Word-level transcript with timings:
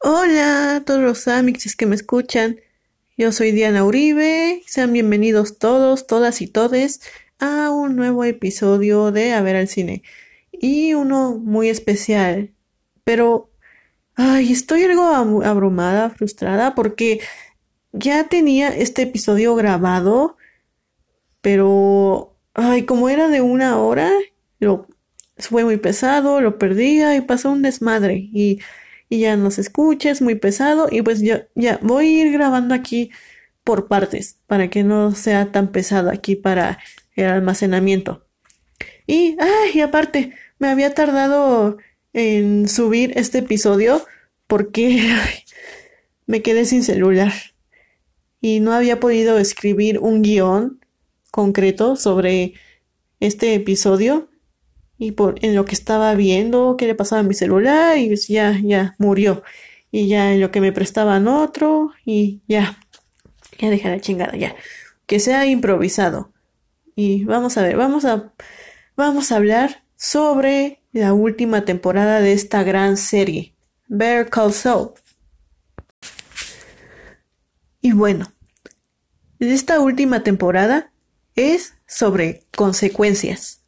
Hola 0.00 0.76
a 0.76 0.84
todos 0.84 1.00
los 1.00 1.26
amixes 1.28 1.74
que 1.74 1.86
me 1.86 1.94
escuchan. 1.94 2.60
Yo 3.16 3.32
soy 3.32 3.50
Diana 3.52 3.84
Uribe. 3.84 4.62
Sean 4.66 4.92
bienvenidos 4.92 5.58
todos, 5.58 6.06
todas 6.06 6.40
y 6.40 6.46
todes 6.46 7.00
a 7.40 7.70
un 7.70 7.96
nuevo 7.96 8.24
episodio 8.24 9.10
de 9.10 9.32
A 9.32 9.42
ver 9.42 9.56
al 9.56 9.68
cine. 9.68 10.02
Y 10.52 10.94
uno 10.94 11.36
muy 11.36 11.68
especial. 11.68 12.52
Pero, 13.04 13.50
ay, 14.14 14.52
estoy 14.52 14.84
algo 14.84 15.02
abrumada, 15.44 16.10
frustrada, 16.10 16.74
porque 16.74 17.20
ya 17.92 18.28
tenía 18.28 18.68
este 18.68 19.02
episodio 19.02 19.54
grabado, 19.54 20.36
pero, 21.40 22.36
ay, 22.54 22.84
como 22.84 23.08
era 23.08 23.28
de 23.28 23.40
una 23.40 23.78
hora, 23.78 24.12
lo 24.58 24.87
fue 25.38 25.64
muy 25.64 25.76
pesado, 25.76 26.40
lo 26.40 26.58
perdía 26.58 27.16
y 27.16 27.20
pasó 27.20 27.50
un 27.50 27.62
desmadre. 27.62 28.28
Y 28.32 28.60
y 29.08 29.20
ya 29.20 29.36
no 29.36 29.50
se 29.50 29.62
escucha, 29.62 30.10
es 30.10 30.20
muy 30.20 30.34
pesado 30.34 30.88
y 30.90 31.02
pues 31.02 31.20
ya, 31.20 31.48
ya 31.54 31.78
voy 31.82 32.06
a 32.06 32.26
ir 32.26 32.32
grabando 32.32 32.74
aquí 32.74 33.10
por 33.64 33.88
partes 33.88 34.38
para 34.46 34.68
que 34.68 34.82
no 34.84 35.14
sea 35.14 35.50
tan 35.52 35.68
pesado 35.72 36.10
aquí 36.10 36.36
para 36.36 36.78
el 37.14 37.26
almacenamiento. 37.26 38.26
Y, 39.06 39.36
ay, 39.40 39.80
aparte, 39.80 40.34
me 40.58 40.68
había 40.68 40.94
tardado 40.94 41.78
en 42.12 42.68
subir 42.68 43.12
este 43.16 43.38
episodio 43.38 44.04
porque 44.46 45.14
me 46.26 46.42
quedé 46.42 46.64
sin 46.64 46.82
celular 46.82 47.32
y 48.40 48.60
no 48.60 48.72
había 48.72 49.00
podido 49.00 49.38
escribir 49.38 49.98
un 49.98 50.22
guion 50.22 50.84
concreto 51.30 51.96
sobre 51.96 52.54
este 53.20 53.54
episodio 53.54 54.28
y 54.98 55.12
por 55.12 55.36
en 55.44 55.54
lo 55.54 55.64
que 55.64 55.74
estaba 55.74 56.14
viendo 56.14 56.76
qué 56.76 56.86
le 56.86 56.94
pasaba 56.94 57.20
a 57.20 57.24
mi 57.24 57.34
celular 57.34 57.96
y 57.98 58.08
pues 58.08 58.26
ya, 58.28 58.58
ya 58.62 58.96
murió. 58.98 59.42
Y 59.90 60.08
ya 60.08 60.32
en 60.32 60.40
lo 60.40 60.50
que 60.50 60.60
me 60.60 60.72
prestaban 60.72 61.28
otro 61.28 61.92
y 62.04 62.42
ya, 62.46 62.78
ya 63.58 63.70
deja 63.70 63.88
la 63.88 64.00
chingada, 64.00 64.36
ya. 64.36 64.54
Que 65.06 65.20
sea 65.20 65.46
improvisado. 65.46 66.32
Y 66.94 67.24
vamos 67.24 67.56
a 67.56 67.62
ver, 67.62 67.76
vamos 67.76 68.04
a, 68.04 68.32
vamos 68.96 69.32
a 69.32 69.36
hablar 69.36 69.84
sobre 69.96 70.82
la 70.92 71.14
última 71.14 71.64
temporada 71.64 72.20
de 72.20 72.32
esta 72.32 72.64
gran 72.64 72.96
serie, 72.96 73.54
Bear 73.86 74.28
Call 74.28 74.52
Saul. 74.52 74.90
Y 77.80 77.92
bueno, 77.92 78.32
esta 79.38 79.80
última 79.80 80.22
temporada 80.22 80.90
es 81.36 81.74
sobre 81.86 82.44
consecuencias. 82.54 83.62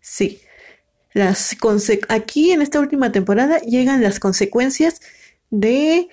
Sí, 0.00 0.40
las 1.14 1.56
aquí 2.08 2.52
en 2.52 2.62
esta 2.62 2.80
última 2.80 3.12
temporada 3.12 3.58
llegan 3.60 4.02
las 4.02 4.18
consecuencias 4.18 5.00
de 5.50 6.08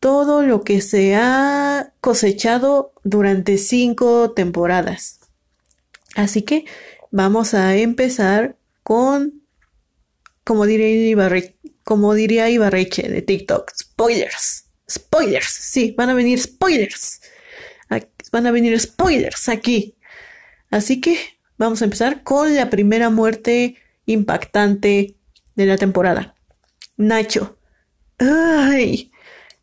todo 0.00 0.42
lo 0.42 0.62
que 0.62 0.80
se 0.80 1.14
ha 1.16 1.92
cosechado 2.00 2.92
durante 3.04 3.58
cinco 3.58 4.32
temporadas. 4.32 5.20
Así 6.14 6.42
que 6.42 6.64
vamos 7.10 7.54
a 7.54 7.76
empezar 7.76 8.56
con, 8.82 9.42
como 10.44 10.66
diría, 10.66 10.88
Ibarre, 10.88 11.56
como 11.84 12.14
diría 12.14 12.50
Ibarreche 12.50 13.08
de 13.08 13.22
TikTok, 13.22 13.70
spoilers. 13.76 14.64
Spoilers, 14.88 15.48
sí, 15.48 15.94
van 15.96 16.10
a 16.10 16.14
venir 16.14 16.40
spoilers. 16.40 17.20
Van 18.32 18.46
a 18.46 18.50
venir 18.50 18.78
spoilers 18.78 19.48
aquí. 19.48 19.96
Así 20.70 21.00
que 21.00 21.18
vamos 21.58 21.80
a 21.80 21.84
empezar 21.84 22.22
con 22.22 22.54
la 22.54 22.70
primera 22.70 23.10
muerte 23.10 23.76
impactante 24.06 25.16
de 25.54 25.66
la 25.66 25.76
temporada. 25.76 26.34
Nacho. 26.96 27.58
Ay, 28.18 29.12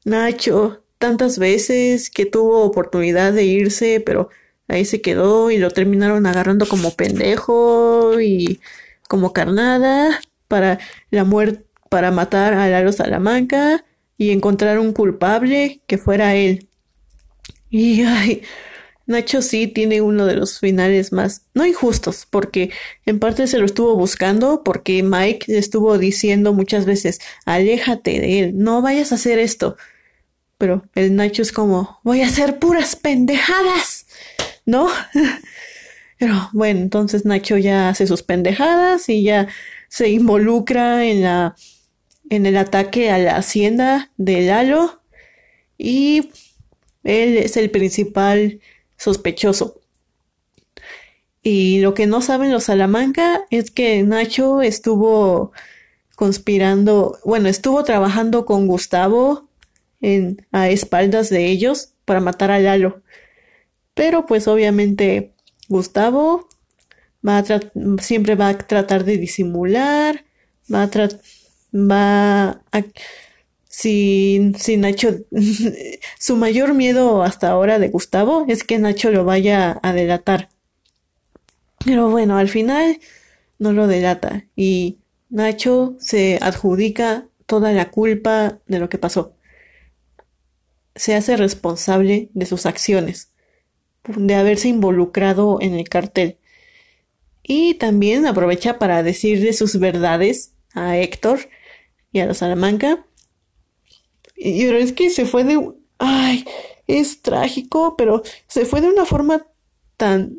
Nacho, 0.05 0.83
tantas 0.99 1.39
veces 1.39 2.09
que 2.09 2.25
tuvo 2.25 2.63
oportunidad 2.63 3.33
de 3.33 3.45
irse, 3.45 4.01
pero 4.05 4.29
ahí 4.67 4.85
se 4.85 5.01
quedó 5.01 5.49
y 5.49 5.57
lo 5.57 5.71
terminaron 5.71 6.25
agarrando 6.25 6.67
como 6.67 6.91
pendejo 6.95 8.19
y 8.21 8.59
como 9.07 9.33
carnada 9.33 10.21
para 10.47 10.79
la 11.09 11.23
muerte, 11.23 11.65
para 11.89 12.11
matar 12.11 12.53
a 12.53 12.67
Lalo 12.69 12.91
Salamanca 12.91 13.85
y 14.17 14.31
encontrar 14.31 14.79
un 14.79 14.93
culpable 14.93 15.81
que 15.87 15.97
fuera 15.97 16.35
él. 16.35 16.69
Y 17.69 18.03
ay, 18.03 18.43
Nacho 19.05 19.41
sí 19.41 19.67
tiene 19.67 20.01
uno 20.01 20.25
de 20.25 20.35
los 20.35 20.59
finales 20.59 21.11
más, 21.11 21.43
no 21.53 21.65
injustos, 21.65 22.25
porque 22.29 22.71
en 23.05 23.19
parte 23.19 23.47
se 23.47 23.59
lo 23.59 23.65
estuvo 23.65 23.95
buscando, 23.95 24.63
porque 24.63 25.03
Mike 25.03 25.51
le 25.51 25.57
estuvo 25.57 25.97
diciendo 25.97 26.53
muchas 26.53 26.85
veces, 26.85 27.19
aléjate 27.45 28.19
de 28.19 28.39
él, 28.39 28.51
no 28.57 28.81
vayas 28.81 29.11
a 29.11 29.15
hacer 29.15 29.39
esto. 29.39 29.77
Pero 30.57 30.83
el 30.95 31.15
Nacho 31.15 31.41
es 31.41 31.51
como, 31.51 31.99
voy 32.03 32.21
a 32.21 32.27
hacer 32.27 32.59
puras 32.59 32.95
pendejadas, 32.95 34.05
¿no? 34.65 34.87
Pero 36.17 36.49
bueno, 36.53 36.79
entonces 36.79 37.25
Nacho 37.25 37.57
ya 37.57 37.89
hace 37.89 38.07
sus 38.07 38.23
pendejadas 38.23 39.09
y 39.09 39.23
ya 39.23 39.49
se 39.89 40.09
involucra 40.09 41.05
en 41.05 41.23
la, 41.23 41.55
en 42.29 42.45
el 42.45 42.55
ataque 42.55 43.11
a 43.11 43.17
la 43.17 43.35
hacienda 43.35 44.11
de 44.15 44.41
Lalo 44.43 45.01
y 45.77 46.29
él 47.03 47.37
es 47.37 47.57
el 47.57 47.69
principal 47.69 48.61
sospechoso. 48.97 49.81
Y 51.41 51.81
lo 51.81 51.93
que 51.93 52.07
no 52.07 52.21
saben 52.21 52.51
los 52.51 52.65
Salamanca 52.65 53.45
es 53.49 53.69
que 53.69 54.01
Nacho 54.03 54.61
estuvo 54.61 55.51
conspirando, 56.15 57.19
bueno, 57.25 57.49
estuvo 57.49 57.83
trabajando 57.83 58.45
con 58.45 58.67
Gustavo 58.67 59.49
en, 59.99 60.45
a 60.51 60.69
espaldas 60.69 61.29
de 61.29 61.47
ellos 61.47 61.93
para 62.05 62.21
matar 62.21 62.51
a 62.51 62.59
Lalo. 62.59 63.01
Pero 63.93 64.25
pues 64.25 64.47
obviamente 64.47 65.33
Gustavo 65.67 66.47
va 67.27 67.39
a 67.39 67.43
siempre 68.01 68.35
va 68.35 68.49
a 68.49 68.57
tratar 68.57 69.03
de 69.03 69.17
disimular, 69.17 70.25
va 70.73 70.83
a, 70.83 70.89
va 71.73 72.61
a 72.71 72.83
si, 73.75 74.53
Nacho, 74.77 75.15
su 76.19 76.35
mayor 76.35 76.75
miedo 76.75 77.23
hasta 77.23 77.49
ahora 77.49 77.79
de 77.79 77.89
Gustavo 77.89 78.45
es 78.47 78.63
que 78.63 78.77
Nacho 78.77 79.09
lo 79.09 79.25
vaya 79.25 79.79
a 79.81 79.93
delatar. 79.93 80.49
Pero 81.83 82.07
bueno, 82.07 82.37
al 82.37 82.49
final 82.49 82.99
no 83.57 83.73
lo 83.73 83.87
delata 83.87 84.45
y 84.55 84.99
Nacho 85.29 85.95
se 85.99 86.37
adjudica 86.39 87.27
toda 87.47 87.71
la 87.71 87.89
culpa 87.89 88.59
de 88.67 88.77
lo 88.77 88.89
que 88.89 88.99
pasó. 88.99 89.33
Se 90.93 91.15
hace 91.15 91.35
responsable 91.35 92.29
de 92.35 92.45
sus 92.45 92.67
acciones, 92.67 93.31
de 94.05 94.35
haberse 94.35 94.67
involucrado 94.67 95.57
en 95.61 95.73
el 95.73 95.89
cartel. 95.89 96.37
Y 97.41 97.73
también 97.73 98.27
aprovecha 98.27 98.77
para 98.77 99.01
decirle 99.01 99.51
sus 99.53 99.79
verdades 99.79 100.53
a 100.75 100.95
Héctor 100.97 101.49
y 102.11 102.19
a 102.19 102.27
los 102.27 102.37
Salamanca 102.37 103.07
y 104.35 104.63
es 104.63 104.93
que 104.93 105.09
se 105.09 105.25
fue 105.25 105.43
de... 105.43 105.73
Ay, 105.99 106.45
es 106.87 107.21
trágico, 107.21 107.95
pero 107.97 108.23
se 108.47 108.65
fue 108.65 108.81
de 108.81 108.89
una 108.89 109.05
forma 109.05 109.45
tan... 109.97 110.37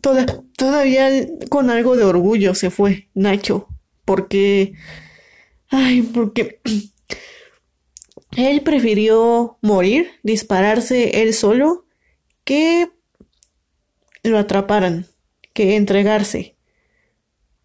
Toda, 0.00 0.42
todavía 0.56 1.10
con 1.50 1.70
algo 1.70 1.96
de 1.96 2.04
orgullo 2.04 2.54
se 2.54 2.70
fue 2.70 3.08
Nacho, 3.14 3.68
porque... 4.04 4.74
Ay, 5.68 6.02
porque... 6.02 6.60
Él 8.36 8.62
prefirió 8.62 9.58
morir, 9.60 10.10
dispararse 10.24 11.22
él 11.22 11.34
solo, 11.34 11.86
que 12.42 12.90
lo 14.24 14.38
atraparan, 14.38 15.06
que 15.52 15.76
entregarse. 15.76 16.56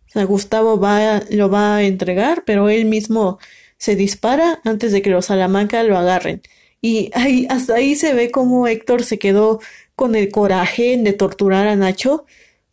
O 0.08 0.12
sea, 0.12 0.24
Gustavo 0.26 0.80
va, 0.80 1.22
lo 1.32 1.50
va 1.50 1.78
a 1.78 1.84
entregar, 1.84 2.44
pero 2.46 2.70
él 2.70 2.86
mismo 2.86 3.40
se 3.80 3.96
dispara 3.96 4.62
antes 4.64 4.92
de 4.92 5.02
que 5.02 5.10
los 5.10 5.26
Salamanca 5.26 5.82
lo 5.84 5.98
agarren. 5.98 6.44
Y 6.82 7.10
ahí, 7.14 7.48
hasta 7.50 7.76
ahí 7.76 7.96
se 7.96 8.14
ve 8.14 8.30
como 8.30 8.68
Héctor 8.68 9.04
se 9.04 9.18
quedó 9.18 9.60
con 9.96 10.16
el 10.16 10.30
coraje 10.30 10.98
de 10.98 11.14
torturar 11.14 11.68
a 11.68 11.76
Nacho, 11.76 12.26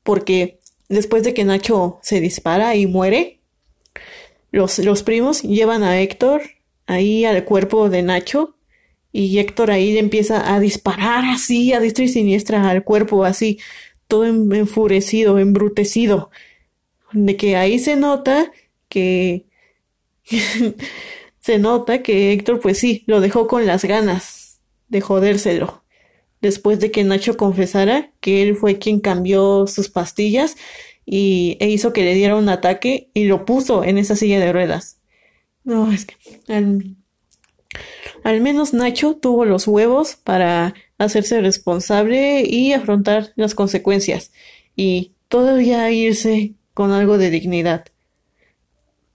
porque 0.03 0.61
después 0.89 1.23
de 1.23 1.33
que 1.33 1.45
Nacho 1.45 1.99
se 2.03 2.21
dispara 2.21 2.77
y 2.77 2.87
muere, 2.87 3.41
los, 4.51 4.79
los 4.81 5.03
primos 5.03 5.43
llevan 5.43 5.83
a 5.83 6.01
Héctor 6.01 6.43
ahí 6.87 7.25
al 7.25 7.45
cuerpo 7.45 7.89
de 7.89 8.03
Nacho 8.03 8.57
y 9.13 9.39
Héctor 9.39 9.71
ahí 9.71 9.93
le 9.93 10.01
empieza 10.01 10.55
a 10.55 10.61
disparar 10.61 11.25
así 11.25 11.73
a 11.73 11.81
diestra 11.81 12.05
y 12.05 12.09
siniestra 12.09 12.69
al 12.69 12.85
cuerpo 12.85 13.25
así 13.25 13.59
todo 14.09 14.25
enfurecido, 14.25 15.39
embrutecido, 15.39 16.31
de 17.13 17.37
que 17.37 17.57
ahí 17.57 17.79
se 17.79 17.97
nota 17.97 18.53
que 18.89 19.46
Se 21.41 21.59
nota 21.59 22.03
que 22.03 22.33
Héctor, 22.33 22.61
pues 22.61 22.79
sí, 22.79 23.05
lo 23.07 23.21
dejó 23.21 23.47
con 23.47 23.67
las 23.67 23.85
ganas 23.85 24.61
de 24.89 25.01
jodérselo. 25.01 25.85
Después 26.41 26.81
de 26.81 26.91
que 26.91 27.05
Nacho 27.05 27.37
confesara 27.37 28.13
que 28.21 28.43
él 28.43 28.57
fue 28.57 28.79
quien 28.79 29.01
cambió 29.01 29.67
sus 29.67 29.89
pastillas 29.89 30.57
y, 31.05 31.57
e 31.61 31.69
hizo 31.69 31.93
que 31.93 32.05
le 32.05 32.15
diera 32.15 32.37
un 32.37 32.49
ataque 32.49 33.11
y 33.15 33.25
lo 33.25 33.45
puso 33.45 33.85
en 33.85 33.99
esa 33.99 34.17
silla 34.17 34.41
de 34.41 34.53
ruedas. 34.53 35.01
No, 35.65 35.93
es 35.93 36.05
que 36.05 36.17
al, 36.49 36.97
al 38.23 38.41
menos 38.41 38.75
Nacho 38.75 39.17
tuvo 39.17 39.45
los 39.45 39.67
huevos 39.67 40.17
para 40.17 40.75
hacerse 40.99 41.41
responsable 41.41 42.43
y 42.43 42.73
afrontar 42.73 43.33
las 43.37 43.55
consecuencias 43.55 44.33
y 44.75 45.13
todavía 45.29 45.91
irse 45.91 46.55
con 46.75 46.93
algo 46.93 47.19
de 47.19 47.31
dignidad. 47.31 47.87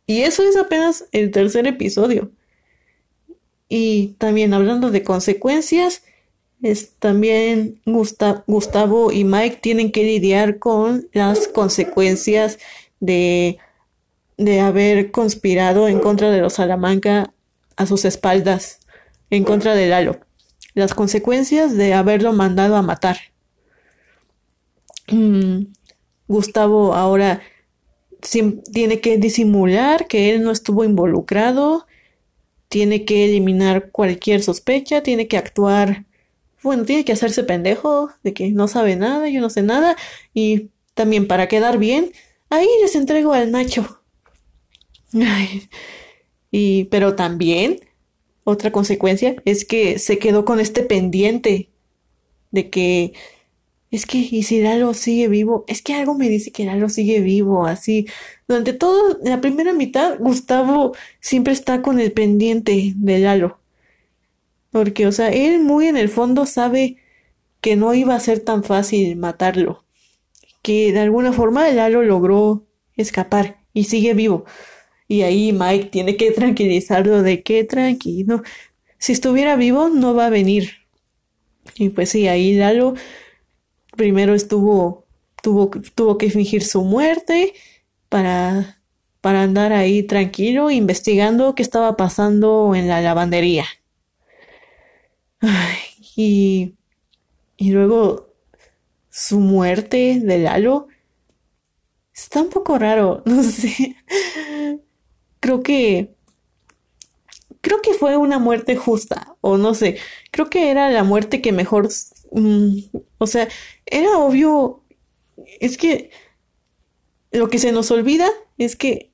Y 0.05 0.21
eso 0.21 0.43
es 0.43 0.57
apenas 0.57 1.05
el 1.11 1.31
tercer 1.31 1.67
episodio. 1.67 2.31
Y 3.69 4.15
también 4.17 4.53
hablando 4.53 4.91
de 4.91 5.03
consecuencias, 5.03 6.03
es, 6.61 6.93
también 6.99 7.81
Gustavo 7.85 9.11
y 9.11 9.23
Mike 9.23 9.59
tienen 9.61 9.91
que 9.91 10.03
lidiar 10.03 10.59
con 10.59 11.07
las 11.13 11.47
consecuencias 11.47 12.59
de, 12.99 13.57
de 14.37 14.59
haber 14.59 15.11
conspirado 15.11 15.87
en 15.87 15.99
contra 15.99 16.29
de 16.29 16.41
los 16.41 16.53
Salamanca 16.53 17.33
a 17.77 17.85
sus 17.85 18.05
espaldas, 18.05 18.79
en 19.29 19.43
contra 19.43 19.73
de 19.73 19.87
Lalo. 19.87 20.19
Las 20.73 20.93
consecuencias 20.93 21.75
de 21.75 21.93
haberlo 21.93 22.33
mandado 22.33 22.75
a 22.75 22.81
matar. 22.81 23.17
Mm, 25.07 25.65
Gustavo 26.27 26.93
ahora 26.93 27.41
tiene 28.21 28.99
que 29.01 29.17
disimular 29.17 30.07
que 30.07 30.33
él 30.33 30.43
no 30.43 30.51
estuvo 30.51 30.83
involucrado, 30.83 31.87
tiene 32.69 33.05
que 33.05 33.25
eliminar 33.25 33.91
cualquier 33.91 34.43
sospecha, 34.43 35.03
tiene 35.03 35.27
que 35.27 35.37
actuar 35.37 36.05
bueno, 36.63 36.85
tiene 36.85 37.05
que 37.05 37.13
hacerse 37.13 37.43
pendejo 37.43 38.11
de 38.23 38.33
que 38.33 38.51
no 38.51 38.67
sabe 38.67 38.95
nada, 38.95 39.29
yo 39.29 39.41
no 39.41 39.49
sé 39.49 39.63
nada, 39.63 39.95
y 40.33 40.69
también 40.93 41.27
para 41.27 41.47
quedar 41.47 41.77
bien, 41.77 42.11
ahí 42.49 42.67
les 42.81 42.95
entrego 42.95 43.33
al 43.33 43.51
Nacho. 43.51 44.01
y, 46.51 46.85
pero 46.85 47.15
también, 47.15 47.79
otra 48.43 48.71
consecuencia 48.71 49.35
es 49.45 49.65
que 49.65 49.99
se 49.99 50.19
quedó 50.19 50.45
con 50.45 50.59
este 50.59 50.83
pendiente 50.83 51.69
de 52.51 52.69
que 52.69 53.13
es 53.91 54.05
que, 54.05 54.19
y 54.19 54.43
si 54.43 54.61
Lalo 54.61 54.93
sigue 54.93 55.27
vivo, 55.27 55.65
es 55.67 55.81
que 55.81 55.93
algo 55.93 56.15
me 56.15 56.29
dice 56.29 56.51
que 56.51 56.63
Lalo 56.63 56.87
sigue 56.87 57.19
vivo, 57.19 57.65
así. 57.65 58.07
Durante 58.47 58.71
todo, 58.71 59.19
la 59.21 59.41
primera 59.41 59.73
mitad, 59.73 60.17
Gustavo 60.17 60.95
siempre 61.19 61.51
está 61.51 61.81
con 61.81 61.99
el 61.99 62.13
pendiente 62.13 62.93
de 62.95 63.19
Lalo. 63.19 63.59
Porque, 64.71 65.07
o 65.07 65.11
sea, 65.11 65.29
él 65.29 65.59
muy 65.59 65.87
en 65.87 65.97
el 65.97 66.07
fondo 66.07 66.45
sabe 66.45 66.97
que 67.59 67.75
no 67.75 67.93
iba 67.93 68.15
a 68.15 68.19
ser 68.21 68.39
tan 68.39 68.63
fácil 68.63 69.17
matarlo. 69.17 69.83
Que 70.61 70.93
de 70.93 70.99
alguna 71.01 71.33
forma 71.33 71.69
Lalo 71.69 72.01
logró 72.01 72.65
escapar 72.95 73.59
y 73.73 73.85
sigue 73.85 74.13
vivo. 74.13 74.45
Y 75.09 75.23
ahí 75.23 75.51
Mike 75.51 75.89
tiene 75.91 76.15
que 76.15 76.31
tranquilizarlo 76.31 77.23
de 77.23 77.43
que 77.43 77.65
tranquilo. 77.65 78.41
Si 78.97 79.11
estuviera 79.11 79.57
vivo, 79.57 79.89
no 79.89 80.13
va 80.13 80.27
a 80.27 80.29
venir. 80.29 80.71
Y 81.75 81.89
pues 81.89 82.09
sí, 82.09 82.29
ahí 82.29 82.53
Lalo 82.55 82.95
primero 83.95 84.33
estuvo, 84.33 85.05
tuvo, 85.41 85.69
tuvo 85.95 86.17
que 86.17 86.29
fingir 86.29 86.63
su 86.63 86.83
muerte 86.83 87.53
para, 88.09 88.81
para 89.21 89.43
andar 89.43 89.73
ahí 89.73 90.03
tranquilo, 90.03 90.71
investigando 90.71 91.55
qué 91.55 91.63
estaba 91.63 91.97
pasando 91.97 92.75
en 92.75 92.87
la 92.87 93.01
lavandería. 93.01 93.65
y, 96.15 96.75
y 97.57 97.71
luego 97.71 98.33
su 99.09 99.39
muerte 99.39 100.19
de 100.21 100.39
Lalo 100.39 100.87
está 102.13 102.41
un 102.41 102.49
poco 102.49 102.77
raro, 102.77 103.23
no 103.25 103.43
sé. 103.43 103.95
Creo 105.39 105.61
que 105.63 106.15
creo 107.61 107.81
que 107.81 107.93
fue 107.93 108.17
una 108.17 108.39
muerte 108.39 108.75
justa 108.75 109.35
o 109.41 109.57
no 109.57 109.73
sé. 109.73 109.97
Creo 110.31 110.49
que 110.49 110.71
era 110.71 110.89
la 110.89 111.03
muerte 111.03 111.41
que 111.41 111.51
mejor 111.51 111.89
mm, 112.31 112.77
o 113.17 113.27
sea, 113.27 113.47
era 113.85 114.17
obvio 114.17 114.83
es 115.59 115.77
que 115.77 116.11
lo 117.31 117.49
que 117.49 117.59
se 117.59 117.71
nos 117.71 117.91
olvida 117.91 118.29
es 118.57 118.75
que 118.75 119.11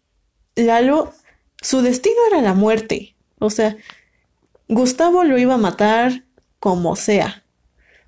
Lalo 0.55 1.13
su 1.61 1.81
destino 1.81 2.15
era 2.31 2.41
la 2.41 2.53
muerte. 2.53 3.15
O 3.39 3.49
sea, 3.49 3.77
Gustavo 4.67 5.23
lo 5.23 5.37
iba 5.37 5.55
a 5.55 5.59
matar 5.59 6.23
como 6.59 6.95
sea. 6.95 7.43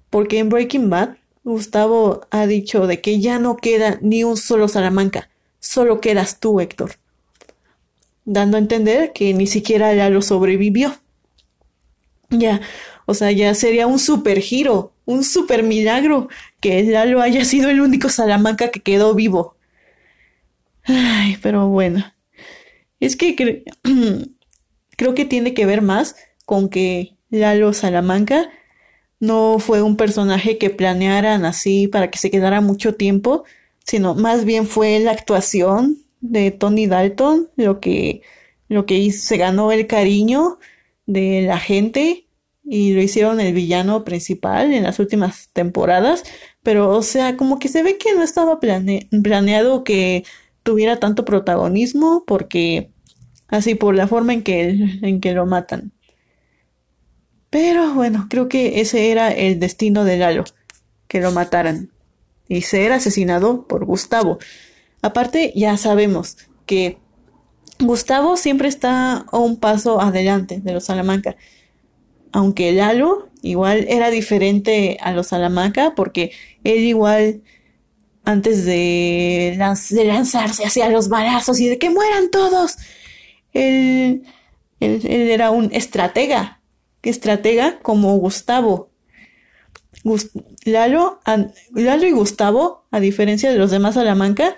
Porque 0.10 0.40
en 0.40 0.50
Breaking 0.50 0.90
Bad, 0.90 1.18
Gustavo 1.44 2.22
ha 2.32 2.48
dicho 2.48 2.88
de 2.88 3.02
que 3.02 3.20
ya 3.20 3.40
no 3.40 3.58
queda 3.58 4.00
ni 4.02 4.24
un 4.24 4.38
solo 4.38 4.68
Salamanca, 4.68 5.30
solo 5.60 6.02
quedas 6.02 6.40
tú, 6.40 6.60
Héctor. 6.60 6.94
Dando 8.26 8.58
a 8.58 8.60
entender 8.60 9.14
que 9.14 9.34
ni 9.34 9.48
siquiera 9.48 9.94
ya 9.94 10.10
lo 10.10 10.22
sobrevivió. 10.22 10.96
Ya, 12.30 12.62
o 13.10 13.16
sea, 13.16 13.32
ya 13.32 13.56
sería 13.56 13.88
un 13.88 13.98
super 13.98 14.40
giro, 14.40 14.94
un 15.06 15.24
super 15.24 15.64
milagro 15.64 16.30
que 16.60 16.84
Lalo 16.84 17.22
haya 17.22 17.44
sido 17.44 17.72
el 17.72 17.82
único 17.82 18.08
Salamanca 18.08 18.70
que 18.70 18.82
quedó 18.82 19.16
vivo. 19.16 19.56
Ay, 20.84 21.36
pero 21.42 21.68
bueno. 21.70 22.06
Es 23.00 23.16
que 23.16 23.36
creo 24.96 25.16
que 25.16 25.26
tiene 25.26 25.56
que 25.56 25.66
ver 25.66 25.82
más 25.82 26.18
con 26.46 26.70
que 26.70 27.18
Lalo 27.32 27.74
Salamanca 27.74 28.52
no 29.20 29.58
fue 29.58 29.82
un 29.82 29.98
personaje 29.98 30.60
que 30.60 30.70
planearan 30.70 31.46
así 31.46 31.88
para 31.88 32.12
que 32.12 32.20
se 32.20 32.30
quedara 32.30 32.62
mucho 32.62 32.94
tiempo, 32.94 33.44
sino 33.84 34.14
más 34.14 34.46
bien 34.46 34.68
fue 34.68 35.00
la 35.00 35.14
actuación 35.14 35.98
de 36.22 36.52
Tony 36.52 36.86
Dalton 36.86 37.50
lo 37.56 37.80
que, 37.80 38.22
lo 38.68 38.86
que 38.86 39.00
hizo, 39.00 39.26
se 39.26 39.38
ganó 39.38 39.72
el 39.72 39.88
cariño 39.88 40.60
de 41.08 41.42
la 41.42 41.58
gente 41.58 42.28
y 42.70 42.94
lo 42.94 43.02
hicieron 43.02 43.40
el 43.40 43.54
villano 43.54 44.04
principal 44.04 44.72
en 44.74 44.84
las 44.84 45.00
últimas 45.00 45.50
temporadas, 45.54 46.24
pero 46.62 46.90
o 46.92 47.02
sea, 47.02 47.36
como 47.36 47.58
que 47.58 47.68
se 47.68 47.82
ve 47.84 47.98
que 47.98 48.14
no 48.14 48.22
estaba 48.22 48.60
planeado 48.60 49.84
que 49.84 50.24
tuviera 50.64 51.00
tanto 51.00 51.26
protagonismo 51.26 52.24
porque 52.28 52.92
así 53.48 53.76
por 53.76 53.96
la 53.96 54.08
forma 54.08 54.34
en 54.34 54.44
que, 54.44 55.00
en 55.02 55.20
que 55.20 55.34
lo 55.34 55.46
matan. 55.48 55.92
Pero 57.50 57.94
bueno, 57.96 58.28
creo 58.30 58.48
que 58.48 58.80
ese 58.82 59.12
era 59.12 59.32
el 59.32 59.60
destino 59.60 60.04
de 60.06 60.18
Lalo, 60.18 60.44
que 61.08 61.20
lo 61.22 61.32
mataran 61.32 61.90
y 62.48 62.62
ser 62.62 62.92
asesinado 62.92 63.68
por 63.68 63.86
Gustavo. 63.86 64.38
Aparte, 65.02 65.52
ya 65.56 65.76
sabemos 65.78 66.38
que 66.68 67.00
Gustavo 67.80 68.38
siempre 68.38 68.68
está 68.68 69.26
a 69.32 69.38
un 69.40 69.58
paso 69.58 70.00
adelante 70.02 70.60
de 70.62 70.74
los 70.74 70.86
Salamanca. 70.86 71.36
Aunque 72.32 72.72
Lalo 72.72 73.30
igual 73.42 73.86
era 73.90 74.10
diferente 74.10 74.98
a 75.02 75.12
los 75.14 75.28
Salamanca 75.28 75.94
porque 75.96 76.32
él 76.64 76.80
igual 76.80 77.42
antes 78.24 78.66
de, 78.66 79.56
lanzarse 79.58 80.66
hacia 80.66 80.90
los 80.90 81.10
balazos 81.10 81.60
y 81.60 81.68
de 81.68 81.78
que 81.80 81.90
mueran 81.90 82.30
todos, 82.30 82.78
él, 83.54 84.24
él 84.80 85.02
era 85.06 85.52
un 85.52 85.70
estratega 85.74 86.60
estratega 87.04 87.80
como 87.80 88.18
Gustavo. 88.18 88.90
Lalo, 90.66 91.20
Lalo 91.74 92.06
y 92.06 92.12
Gustavo, 92.12 92.88
a 92.92 93.00
diferencia 93.00 93.52
de 93.52 93.58
los 93.58 93.72
demás 93.72 93.96
Salamanca, 93.96 94.58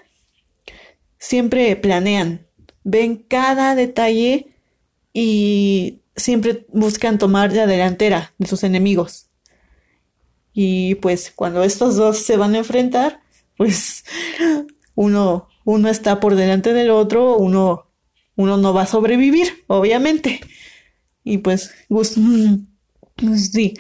siempre 1.18 1.76
planean, 1.76 2.48
ven 2.84 3.18
cada 3.18 3.76
detalle 3.76 4.48
y 5.14 6.01
siempre 6.16 6.66
buscan 6.70 7.18
tomar 7.18 7.54
la 7.54 7.68
delantera 7.68 8.34
de 8.38 8.48
sus 8.48 8.64
enemigos. 8.64 9.30
Y 10.54 10.96
pues 10.96 11.32
cuando 11.34 11.64
estos 11.64 11.96
dos 11.96 12.18
se 12.18 12.38
van 12.38 12.56
a 12.56 12.60
enfrentar, 12.60 13.22
pues 13.58 14.04
uno, 14.96 15.48
uno 15.66 15.90
está 15.90 16.20
por 16.20 16.36
delante 16.36 16.74
del 16.74 16.90
otro, 16.90 17.38
uno, 17.38 17.88
uno 18.36 18.58
no 18.58 18.74
va 18.74 18.84
a 18.84 18.88
sobrevivir, 18.88 19.64
obviamente. 19.68 20.42
Y 21.24 21.40
pues, 21.40 21.74
sí, 23.36 23.74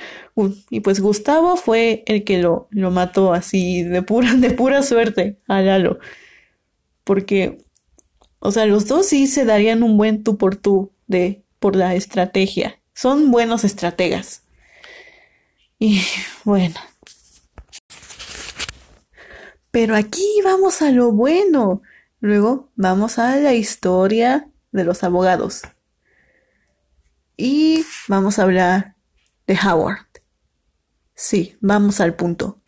y 0.69 0.79
pues 0.79 0.99
Gustavo 0.99 1.57
fue 1.57 2.03
el 2.05 2.23
que 2.23 2.39
lo, 2.39 2.67
lo 2.71 2.91
mató 2.91 3.33
así 3.33 3.83
de 3.83 4.01
pura, 4.01 4.33
de 4.37 4.51
pura 4.51 4.83
suerte 4.83 5.39
a 5.47 5.61
Lalo. 5.61 5.99
Porque, 7.03 7.57
o 8.39 8.51
sea, 8.51 8.65
los 8.65 8.87
dos 8.87 9.07
sí 9.07 9.27
se 9.27 9.45
darían 9.45 9.83
un 9.83 9.97
buen 9.97 10.23
tú 10.23 10.37
por 10.37 10.55
tú 10.55 10.91
de, 11.07 11.40
por 11.61 11.75
la 11.75 11.93
estrategia. 11.93 12.81
Son 12.95 13.29
buenos 13.29 13.63
estrategas. 13.63 14.43
Y 15.77 16.01
bueno. 16.43 16.75
Pero 19.69 19.95
aquí 19.95 20.25
vamos 20.43 20.81
a 20.81 20.89
lo 20.89 21.11
bueno. 21.11 21.83
Luego 22.19 22.71
vamos 22.75 23.19
a 23.19 23.35
la 23.35 23.53
historia 23.53 24.49
de 24.71 24.83
los 24.83 25.03
abogados. 25.03 25.61
Y 27.37 27.85
vamos 28.07 28.39
a 28.39 28.43
hablar 28.43 28.95
de 29.45 29.57
Howard. 29.63 30.07
Sí, 31.13 31.57
vamos 31.61 32.01
al 32.01 32.15
punto. 32.15 32.59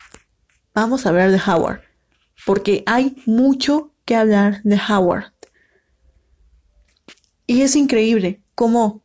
Vamos 0.72 1.04
a 1.04 1.08
hablar 1.08 1.32
de 1.32 1.40
Howard. 1.44 1.82
porque 2.46 2.84
hay 2.86 3.16
mucho 3.26 3.92
que 4.04 4.14
hablar 4.14 4.62
de 4.62 4.78
Howard. 4.88 5.32
Y 7.46 7.62
es 7.62 7.74
increíble 7.74 8.43
cómo 8.54 9.02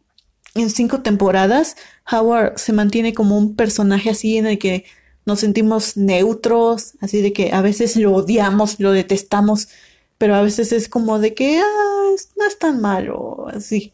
en 0.56 0.70
cinco 0.70 1.02
temporadas 1.02 1.76
Howard 2.12 2.58
se 2.58 2.74
mantiene 2.74 3.14
como 3.14 3.38
un 3.38 3.56
personaje 3.56 4.10
así 4.10 4.38
en 4.38 4.48
el 4.48 4.58
que 4.60 4.86
nos 5.26 5.42
sentimos 5.42 5.96
neutros, 5.96 6.94
así 7.02 7.22
de 7.22 7.34
que 7.34 7.52
a 7.52 7.62
veces 7.62 7.96
lo 7.96 8.14
odiamos, 8.14 8.80
lo 8.80 8.92
detestamos, 8.92 9.70
pero 10.18 10.36
a 10.36 10.42
veces 10.42 10.72
es 10.72 10.90
como 10.90 11.20
de 11.20 11.34
que 11.34 11.60
ah, 11.60 12.10
no 12.38 12.46
es 12.46 12.58
tan 12.58 12.82
malo, 12.82 13.48
así. 13.54 13.94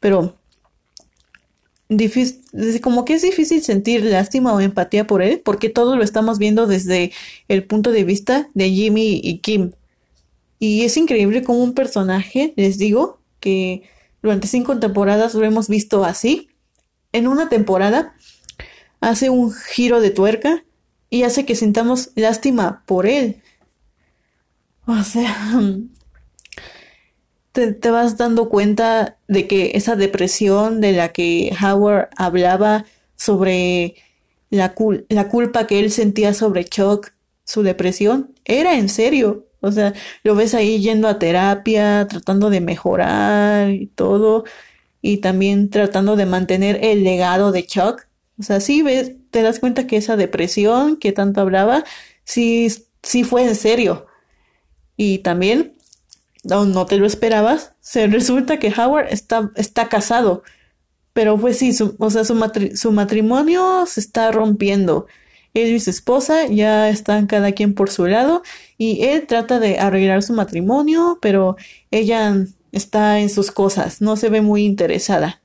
Pero 0.00 0.36
difícil, 1.88 2.42
como 2.80 3.04
que 3.04 3.14
es 3.14 3.22
difícil 3.22 3.62
sentir 3.62 4.02
lástima 4.04 4.52
o 4.54 4.60
empatía 4.60 5.06
por 5.06 5.22
él, 5.22 5.40
porque 5.44 5.68
todo 5.68 5.96
lo 5.96 6.02
estamos 6.02 6.38
viendo 6.38 6.66
desde 6.66 7.12
el 7.48 7.64
punto 7.64 7.92
de 7.92 8.04
vista 8.04 8.48
de 8.54 8.70
Jimmy 8.70 9.20
y 9.22 9.38
Kim. 9.38 9.72
Y 10.58 10.84
es 10.84 10.96
increíble 10.96 11.42
como 11.42 11.62
un 11.62 11.74
personaje, 11.74 12.54
les 12.56 12.78
digo, 12.78 13.18
que 13.40 13.82
durante 14.24 14.48
cinco 14.48 14.78
temporadas 14.78 15.34
lo 15.34 15.44
hemos 15.44 15.68
visto 15.68 16.02
así. 16.02 16.48
En 17.12 17.28
una 17.28 17.50
temporada 17.50 18.14
hace 19.02 19.28
un 19.28 19.52
giro 19.52 20.00
de 20.00 20.08
tuerca 20.08 20.64
y 21.10 21.24
hace 21.24 21.44
que 21.44 21.54
sintamos 21.54 22.10
lástima 22.14 22.84
por 22.86 23.06
él. 23.06 23.42
O 24.86 25.02
sea, 25.02 25.60
te, 27.52 27.90
vas 27.90 28.16
dando 28.16 28.48
cuenta 28.48 29.18
de 29.28 29.46
que 29.46 29.72
esa 29.74 29.94
depresión 29.94 30.80
de 30.80 30.92
la 30.92 31.12
que 31.12 31.54
Howard 31.62 32.08
hablaba 32.16 32.86
sobre 33.16 33.94
la, 34.48 34.74
la 35.10 35.28
culpa 35.28 35.66
que 35.66 35.80
él 35.80 35.90
sentía 35.90 36.32
sobre 36.32 36.64
Chuck, 36.64 37.12
su 37.44 37.62
depresión, 37.62 38.32
era 38.46 38.78
en 38.78 38.88
serio. 38.88 39.48
O 39.64 39.72
sea, 39.72 39.94
lo 40.22 40.34
ves 40.34 40.54
ahí 40.54 40.80
yendo 40.80 41.08
a 41.08 41.18
terapia, 41.18 42.06
tratando 42.08 42.50
de 42.50 42.60
mejorar 42.60 43.70
y 43.70 43.86
todo, 43.86 44.44
y 45.02 45.18
también 45.18 45.70
tratando 45.70 46.16
de 46.16 46.26
mantener 46.26 46.78
el 46.82 47.04
legado 47.04 47.52
de 47.52 47.66
Chuck. 47.66 48.06
O 48.38 48.42
sea, 48.42 48.60
sí 48.60 48.82
ves, 48.82 49.12
te 49.30 49.42
das 49.42 49.60
cuenta 49.60 49.86
que 49.86 49.96
esa 49.96 50.16
depresión 50.16 50.96
que 50.96 51.12
tanto 51.12 51.40
hablaba, 51.40 51.84
sí, 52.24 52.68
sí 53.02 53.24
fue 53.24 53.44
en 53.44 53.54
serio. 53.56 54.06
Y 54.96 55.18
también 55.18 55.74
no, 56.44 56.64
no 56.66 56.86
te 56.86 56.98
lo 56.98 57.06
esperabas, 57.06 57.74
se 57.80 58.06
resulta 58.08 58.58
que 58.58 58.72
Howard 58.76 59.08
está, 59.10 59.50
está 59.56 59.88
casado. 59.88 60.42
Pero 61.12 61.38
pues 61.38 61.58
sí, 61.58 61.72
su, 61.72 61.96
o 61.98 62.10
sea, 62.10 62.24
su, 62.24 62.36
su 62.74 62.92
matrimonio 62.92 63.86
se 63.86 64.00
está 64.00 64.32
rompiendo. 64.32 65.06
Él 65.54 65.68
y 65.70 65.80
su 65.80 65.90
esposa 65.90 66.46
ya 66.46 66.88
están 66.88 67.26
cada 67.26 67.52
quien 67.52 67.74
por 67.74 67.90
su 67.90 68.06
lado 68.06 68.42
y 68.76 69.04
él 69.04 69.26
trata 69.26 69.60
de 69.60 69.78
arreglar 69.78 70.22
su 70.22 70.32
matrimonio, 70.32 71.18
pero 71.22 71.56
ella 71.90 72.34
está 72.72 73.20
en 73.20 73.30
sus 73.30 73.50
cosas, 73.52 74.00
no 74.00 74.16
se 74.16 74.28
ve 74.28 74.40
muy 74.40 74.64
interesada. 74.64 75.40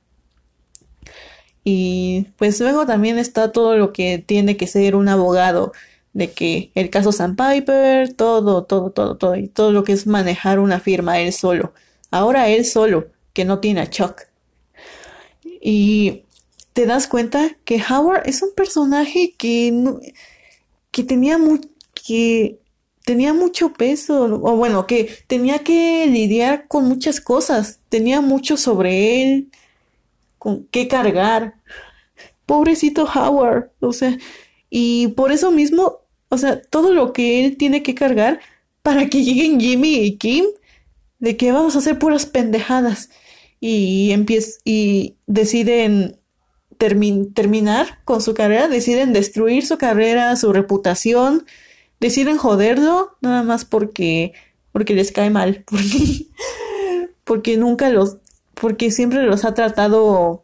Y 1.64 2.26
pues 2.36 2.60
luego 2.60 2.86
también 2.86 3.18
está 3.18 3.52
todo 3.52 3.76
lo 3.76 3.92
que 3.92 4.18
tiene 4.18 4.56
que 4.56 4.66
ser 4.66 4.96
un 4.96 5.08
abogado 5.08 5.72
de 6.12 6.32
que 6.32 6.72
el 6.74 6.90
caso 6.90 7.12
Sandpiper, 7.12 8.12
todo, 8.14 8.64
todo, 8.64 8.90
todo, 8.90 9.16
todo, 9.16 9.36
y 9.36 9.48
todo 9.48 9.72
lo 9.72 9.84
que 9.84 9.92
es 9.92 10.06
manejar 10.06 10.58
una 10.58 10.80
firma 10.80 11.20
él 11.20 11.32
solo. 11.32 11.72
Ahora 12.10 12.48
él 12.48 12.64
solo, 12.64 13.08
que 13.32 13.44
no 13.44 13.60
tiene 13.60 13.82
a 13.82 13.90
Chuck. 13.90 14.22
Y 15.62 16.24
te 16.80 16.86
das 16.86 17.08
cuenta 17.08 17.58
que 17.66 17.78
Howard 17.90 18.22
es 18.24 18.40
un 18.40 18.54
personaje 18.54 19.34
que, 19.36 19.70
que 20.90 21.04
tenía 21.04 21.38
que 21.92 22.58
tenía 23.04 23.34
mucho 23.34 23.74
peso, 23.74 24.40
o 24.42 24.56
bueno, 24.56 24.86
que 24.86 25.14
tenía 25.26 25.58
que 25.58 26.06
lidiar 26.06 26.68
con 26.68 26.88
muchas 26.88 27.20
cosas, 27.20 27.80
tenía 27.90 28.22
mucho 28.22 28.56
sobre 28.56 29.20
él, 29.20 29.50
con 30.38 30.64
qué 30.70 30.88
cargar. 30.88 31.56
Pobrecito 32.46 33.04
Howard, 33.04 33.72
o 33.80 33.92
sea, 33.92 34.16
y 34.70 35.08
por 35.08 35.32
eso 35.32 35.50
mismo, 35.50 35.98
o 36.30 36.38
sea, 36.38 36.62
todo 36.62 36.94
lo 36.94 37.12
que 37.12 37.44
él 37.44 37.58
tiene 37.58 37.82
que 37.82 37.94
cargar 37.94 38.40
para 38.80 39.10
que 39.10 39.22
lleguen 39.22 39.60
Jimmy 39.60 39.96
y 39.96 40.16
Kim, 40.16 40.46
de 41.18 41.36
que 41.36 41.52
vamos 41.52 41.76
a 41.76 41.80
hacer 41.80 41.98
puras 41.98 42.24
pendejadas. 42.24 43.10
Y 43.60 44.14
y 44.64 45.16
deciden 45.26 46.19
terminar 46.80 48.00
con 48.04 48.22
su 48.22 48.34
carrera, 48.34 48.66
deciden 48.66 49.12
destruir 49.12 49.66
su 49.66 49.76
carrera, 49.76 50.34
su 50.36 50.52
reputación, 50.52 51.44
deciden 52.00 52.38
joderlo, 52.38 53.16
nada 53.20 53.42
más 53.42 53.64
porque, 53.64 54.32
porque 54.72 54.94
les 54.94 55.12
cae 55.12 55.30
mal, 55.30 55.64
porque, 57.24 57.56
nunca 57.58 57.90
los, 57.90 58.16
porque 58.54 58.90
siempre 58.90 59.22
los 59.22 59.44
ha 59.44 59.52
tratado 59.54 60.42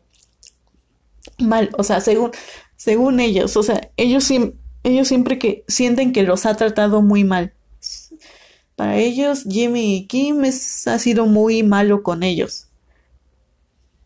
mal, 1.38 1.70
o 1.78 1.82
sea, 1.82 2.00
según, 2.00 2.32
según 2.76 3.18
ellos, 3.18 3.56
o 3.56 3.62
sea, 3.62 3.90
ellos, 3.96 4.30
ellos 4.84 5.08
siempre 5.08 5.38
que 5.38 5.64
sienten 5.66 6.12
que 6.12 6.22
los 6.22 6.44
ha 6.44 6.54
tratado 6.54 7.00
muy 7.00 7.24
mal. 7.24 7.54
Para 8.76 8.98
ellos, 8.98 9.44
Jimmy 9.48 9.96
y 9.96 10.06
Kim 10.06 10.42
ha 10.44 10.98
sido 10.98 11.24
muy 11.24 11.62
malo 11.62 12.02
con 12.02 12.22
ellos. 12.22 12.65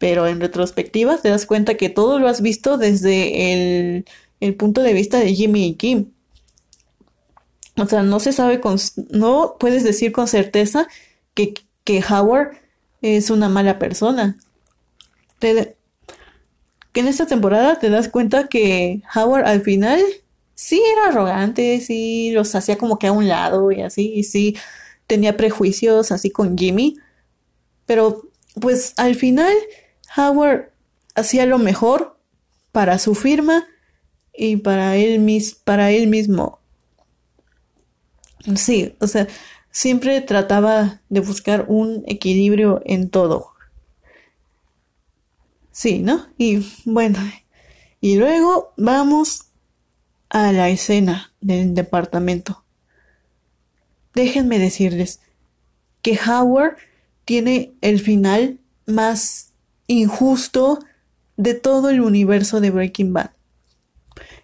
Pero 0.01 0.27
en 0.27 0.41
retrospectiva 0.41 1.19
te 1.19 1.29
das 1.29 1.47
cuenta 1.47 1.77
que 1.77 1.91
todo 1.91 2.19
lo 2.19 2.27
has 2.27 2.41
visto 2.41 2.79
desde 2.79 4.03
el, 4.41 4.57
punto 4.57 4.83
de 4.83 4.95
vista 4.95 5.21
de 5.21 5.33
Jimmy 5.35 5.67
y 5.67 5.75
Kim. 5.75 6.11
O 7.77 7.87
sea, 7.87 8.03
no 8.03 8.19
se 8.19 8.33
sabe 8.33 8.61
con, 8.61 8.79
no 9.11 9.57
puedes 9.61 9.85
decir 9.85 10.11
con 10.11 10.27
certeza 10.27 10.89
que, 11.35 11.55
Howard 12.09 12.57
es 13.03 13.31
una 13.31 13.49
mala 13.49 13.79
persona. 13.79 14.37
Que 15.39 15.77
en 16.95 17.07
esta 17.07 17.27
temporada 17.27 17.79
te 17.79 17.91
das 17.91 18.09
cuenta 18.09 18.49
que 18.49 19.03
Howard 19.15 19.45
al 19.45 19.61
final 19.63 20.01
sí 20.55 20.83
era 20.93 21.09
arrogante, 21.09 21.81
sí 21.81 22.31
los 22.33 22.55
hacía 22.55 22.79
como 22.79 22.99
que 22.99 23.07
a 23.07 23.13
un 23.13 23.29
lado 23.29 23.71
y 23.71 23.83
así, 23.83 24.13
y 24.15 24.25
sí 24.25 24.57
tenía 25.07 25.37
prejuicios 25.37 26.13
así 26.13 26.31
con 26.31 26.57
Jimmy, 26.57 26.97
pero 27.87 28.31
pues 28.61 28.95
al 28.97 29.15
final 29.17 29.53
Howard 30.17 30.71
hacía 31.15 31.47
lo 31.47 31.59
mejor 31.59 32.19
para 32.73 32.99
su 32.99 33.15
firma 33.15 33.67
y 34.35 34.57
para 34.57 34.97
él, 34.97 35.19
mis, 35.19 35.55
para 35.55 35.91
él 35.91 36.07
mismo. 36.07 36.61
Sí, 38.57 38.97
o 39.01 39.07
sea, 39.07 39.29
siempre 39.71 40.21
trataba 40.21 41.01
de 41.09 41.21
buscar 41.21 41.67
un 41.69 42.05
equilibrio 42.07 42.81
en 42.85 43.11
todo. 43.11 43.53
Sí, 45.73 46.01
¿no? 46.01 46.27
Y 46.39 46.67
bueno, 46.85 47.19
y 48.01 48.17
luego 48.17 48.73
vamos 48.77 49.47
a 50.29 50.53
la 50.53 50.71
escena 50.71 51.33
del 51.41 51.75
departamento. 51.75 52.65
Déjenme 54.15 54.59
decirles 54.59 55.21
que 56.03 56.19
Howard 56.27 56.77
tiene 57.25 57.75
el 57.81 58.01
final 58.01 58.59
más 58.87 59.50
injusto 59.91 60.79
de 61.37 61.55
todo 61.55 61.91
el 61.91 62.01
universo 62.01 62.61
de 62.61 62.71
Breaking 62.71 63.13
Bad. 63.13 63.31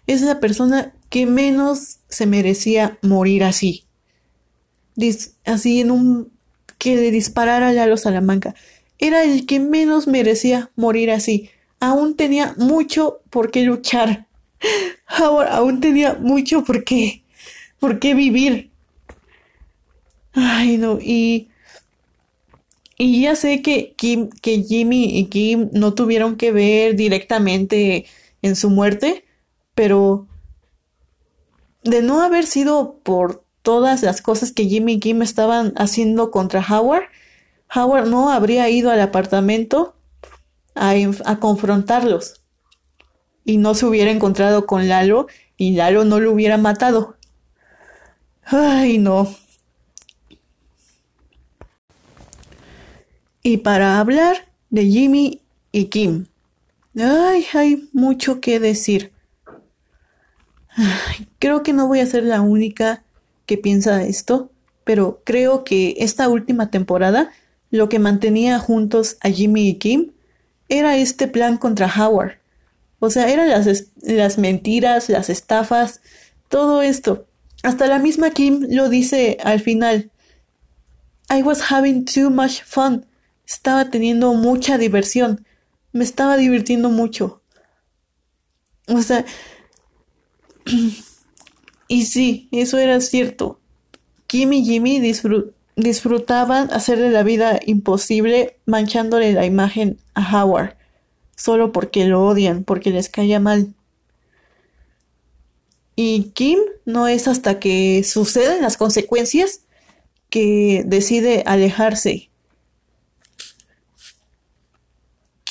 Es 0.05 0.21
la 0.21 0.39
persona 0.39 0.93
que 1.09 1.25
menos 1.25 1.99
se 2.09 2.25
merecía 2.25 2.97
morir 3.01 3.43
así. 3.43 3.85
así 5.45 5.81
en 5.81 5.91
un 5.91 6.31
que 6.77 6.95
le 6.95 7.11
disparara 7.11 7.69
a 7.69 7.73
Lalo 7.73 7.97
Salamanca 7.97 8.55
era 8.99 9.23
el 9.23 9.45
que 9.45 9.59
menos 9.59 10.07
merecía 10.07 10.69
morir 10.75 11.11
así. 11.11 11.49
Aún 11.79 12.15
tenía 12.15 12.53
mucho 12.57 13.21
por 13.29 13.51
qué 13.51 13.63
luchar. 13.63 14.27
Aún 15.07 15.79
tenía 15.79 16.15
mucho 16.15 16.63
por 16.63 16.83
qué, 16.83 17.23
por 17.79 17.99
qué 17.99 18.15
vivir. 18.15 18.71
Ay, 20.33 20.77
no, 20.77 20.99
y, 20.99 21.49
y 22.97 23.21
ya 23.21 23.35
sé 23.35 23.61
que, 23.61 23.93
Kim, 23.95 24.29
que 24.41 24.63
Jimmy 24.63 25.17
y 25.19 25.25
Kim 25.25 25.69
no 25.71 25.93
tuvieron 25.93 26.35
que 26.35 26.51
ver 26.51 26.95
directamente 26.95 28.05
en 28.41 28.55
su 28.55 28.69
muerte, 28.69 29.25
pero 29.75 30.27
de 31.83 32.01
no 32.01 32.21
haber 32.21 32.45
sido 32.45 32.97
por 33.03 33.43
todas 33.61 34.01
las 34.01 34.21
cosas 34.21 34.51
que 34.51 34.65
Jimmy 34.65 34.93
y 34.93 34.99
Kim 34.99 35.21
estaban 35.21 35.73
haciendo 35.77 36.31
contra 36.31 36.65
Howard, 36.67 37.03
Howard 37.73 38.07
no 38.07 38.31
habría 38.31 38.69
ido 38.69 38.89
al 38.89 39.01
apartamento 39.01 39.95
a, 40.73 40.95
confrontarlos 41.39 42.41
y 43.43 43.57
no 43.57 43.75
se 43.75 43.85
hubiera 43.85 44.11
encontrado 44.11 44.65
con 44.65 44.87
Lalo 44.87 45.27
y 45.55 45.75
Lalo 45.75 46.05
no 46.05 46.19
lo 46.19 46.31
hubiera 46.31 46.57
matado. 46.57 47.15
Ay, 48.43 48.97
no. 48.97 49.27
Y 53.47 53.55
para 53.55 54.01
hablar 54.01 54.49
de 54.71 54.87
Jimmy 54.87 55.39
y 55.71 55.85
Kim. 55.85 56.25
Ay, 56.99 57.45
hay 57.53 57.87
mucho 57.93 58.41
que 58.41 58.59
decir. 58.59 59.13
creo 61.39 61.63
que 61.63 61.71
no 61.71 61.87
voy 61.87 62.01
a 62.01 62.05
ser 62.05 62.25
la 62.25 62.41
única 62.41 63.03
qué 63.45 63.57
piensa 63.57 64.03
esto, 64.03 64.51
pero 64.83 65.21
creo 65.23 65.63
que 65.63 65.95
esta 65.99 66.27
última 66.27 66.71
temporada 66.71 67.31
lo 67.71 67.87
que 67.87 67.99
mantenía 67.99 68.59
juntos 68.59 69.15
a 69.21 69.29
Jimmy 69.29 69.69
y 69.69 69.75
Kim 69.75 70.11
era 70.67 70.97
este 70.97 71.29
plan 71.29 71.55
contra 71.55 71.87
Howard. 71.87 72.39
O 72.99 73.09
sea, 73.09 73.29
eran 73.29 73.49
las, 73.49 73.85
las 74.01 74.37
mentiras, 74.37 75.07
las 75.07 75.29
estafas, 75.29 76.01
todo 76.49 76.81
esto. 76.81 77.25
Hasta 77.63 77.87
la 77.87 77.99
misma 77.99 78.31
Kim 78.31 78.67
lo 78.69 78.89
dice 78.89 79.37
al 79.41 79.61
final. 79.61 80.11
I 81.29 81.43
was 81.43 81.71
having 81.71 82.03
too 82.03 82.29
much 82.29 82.61
fun. 82.65 83.05
Estaba 83.47 83.89
teniendo 83.89 84.33
mucha 84.33 84.77
diversión. 84.77 85.45
Me 85.93 86.03
estaba 86.03 86.37
divirtiendo 86.37 86.89
mucho. 86.89 87.41
O 88.87 89.01
sea, 89.01 89.25
y 91.87 92.05
sí, 92.05 92.49
eso 92.51 92.77
era 92.77 92.99
cierto. 93.01 93.59
Kim 94.27 94.51
y 94.51 94.65
Jimmy 94.65 94.99
disfrutaban 95.75 96.71
hacerle 96.71 97.09
la 97.09 97.23
vida 97.23 97.59
imposible 97.65 98.59
manchándole 98.65 99.31
la 99.31 99.45
imagen 99.45 99.97
a 100.13 100.43
Howard, 100.43 100.75
solo 101.35 101.71
porque 101.71 102.05
lo 102.05 102.25
odian, 102.25 102.65
porque 102.65 102.89
les 102.89 103.07
caía 103.07 103.39
mal. 103.39 103.73
Y 105.95 106.31
Kim 106.33 106.59
no 106.85 107.07
es 107.07 107.27
hasta 107.27 107.59
que 107.59 108.03
suceden 108.03 108.61
las 108.61 108.77
consecuencias 108.77 109.61
que 110.29 110.83
decide 110.85 111.43
alejarse. 111.45 112.29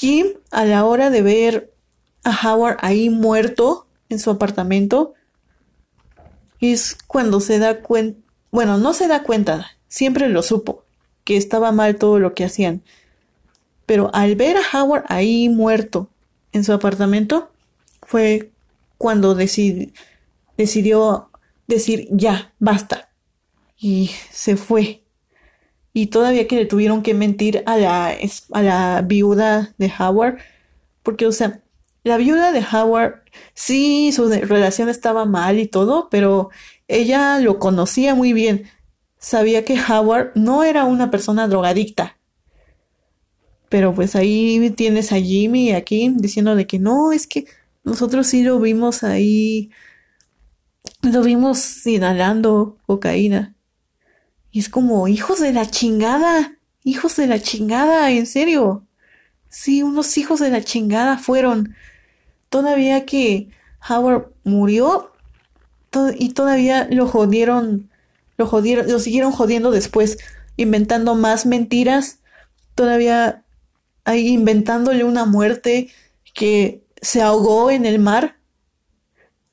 Kim, 0.07 0.35
a 0.53 0.65
la 0.65 0.85
hora 0.85 1.11
de 1.11 1.21
ver 1.21 1.75
a 2.23 2.31
Howard 2.31 2.77
ahí 2.81 3.11
muerto 3.11 3.89
en 4.09 4.21
su 4.21 4.31
apartamento, 4.31 5.15
es 6.61 6.97
cuando 7.09 7.41
se 7.41 7.59
da 7.59 7.83
cuenta, 7.83 8.21
bueno, 8.53 8.79
no 8.79 8.95
se 8.95 9.09
da 9.09 9.25
cuenta, 9.25 9.73
siempre 9.89 10.29
lo 10.29 10.45
supo, 10.45 10.85
que 11.25 11.37
estaba 11.37 11.73
mal 11.73 11.97
todo 11.97 12.21
lo 12.21 12.35
que 12.35 12.45
hacían. 12.45 12.85
Pero 13.85 14.15
al 14.15 14.37
ver 14.37 14.57
a 14.59 14.81
Howard 14.81 15.07
ahí 15.09 15.49
muerto 15.49 16.09
en 16.53 16.63
su 16.63 16.73
apartamento, 16.73 17.51
fue 18.01 18.53
cuando 18.99 19.35
decidió 19.35 19.93
decidió 20.57 21.31
decir 21.67 22.07
ya, 22.13 22.55
basta. 22.61 23.11
Y 23.77 24.13
se 24.31 24.57
fue. 24.57 25.03
Y 25.97 26.09
todavía 26.09 26.47
que 26.47 26.57
le 26.57 26.67
tuvieron 26.67 27.03
que 27.03 27.15
mentir 27.15 27.63
a 27.65 27.79
la, 27.79 28.15
a 28.53 28.63
la 28.63 29.03
viuda 29.03 29.75
de 29.79 29.91
Howard, 29.99 30.37
porque, 31.03 31.27
o 31.27 31.33
sea, 31.33 31.63
la 32.05 32.19
viuda 32.19 32.53
de 32.53 32.63
Howard, 32.71 33.23
sí, 33.55 34.13
su 34.13 34.29
relación 34.29 34.91
estaba 34.91 35.25
mal 35.25 35.59
y 35.59 35.67
todo, 35.67 36.09
pero 36.11 36.51
ella 36.87 37.41
lo 37.41 37.59
conocía 37.59 38.15
muy 38.15 38.35
bien. 38.35 38.65
Sabía 39.17 39.65
que 39.65 39.81
Howard 39.81 40.33
no 40.35 40.65
era 40.65 40.85
una 40.85 41.11
persona 41.11 41.49
drogadicta. 41.49 42.19
Pero 43.71 43.95
pues 43.95 44.17
ahí 44.17 44.71
tienes 44.77 45.13
a 45.13 45.17
Jimmy 45.17 45.73
aquí 45.73 46.13
diciendo 46.15 46.57
de 46.57 46.67
que 46.67 46.79
no, 46.79 47.13
es 47.13 47.27
que 47.27 47.47
nosotros 47.85 48.27
sí 48.27 48.43
lo 48.43 48.61
vimos 48.61 49.03
ahí 49.03 49.71
lo 51.03 51.23
vimos 51.23 51.87
inhalando 51.87 52.77
cocaína. 52.87 53.56
Y 54.51 54.61
es 54.61 54.69
como, 54.69 55.09
hijos 55.09 55.41
de 55.41 55.53
la 55.53 55.71
chingada, 55.71 56.57
hijos 56.85 57.17
de 57.17 57.27
la 57.27 57.41
chingada, 57.41 58.11
en 58.11 58.27
serio. 58.27 58.87
Sí, 59.49 59.83
unos 59.83 60.17
hijos 60.19 60.41
de 60.41 60.51
la 60.51 60.63
chingada 60.63 61.19
fueron. 61.19 61.75
Todavía 62.49 63.07
que 63.07 63.49
Howard 63.89 64.33
murió 64.45 65.13
y 66.19 66.31
todavía 66.31 66.89
lo 66.91 67.07
jodieron, 67.07 67.91
lo 68.37 68.47
jodieron, 68.47 68.91
lo 68.91 68.99
siguieron 68.99 69.33
jodiendo 69.33 69.71
después, 69.71 70.19
inventando 70.57 71.15
más 71.15 71.47
mentiras, 71.47 72.19
todavía 72.75 73.45
ahí 74.05 74.29
inventándole 74.29 75.05
una 75.05 75.25
muerte 75.25 75.91
que 76.35 76.85
se 77.01 77.23
ahogó 77.23 77.71
en 77.71 77.87
el 77.87 77.99
mar. 77.99 78.37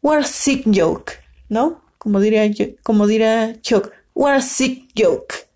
What 0.02 0.20
a 0.20 0.24
sick 0.24 0.66
joke. 0.74 1.24
¿no? 1.54 1.82
Como 1.98 2.20
diría, 2.20 2.52
como 2.82 3.08
diría 3.08 3.62
Chuck, 3.62 3.92
what 4.14 4.36
a 4.36 4.42
sick 4.42 4.92
joke. 4.96 5.48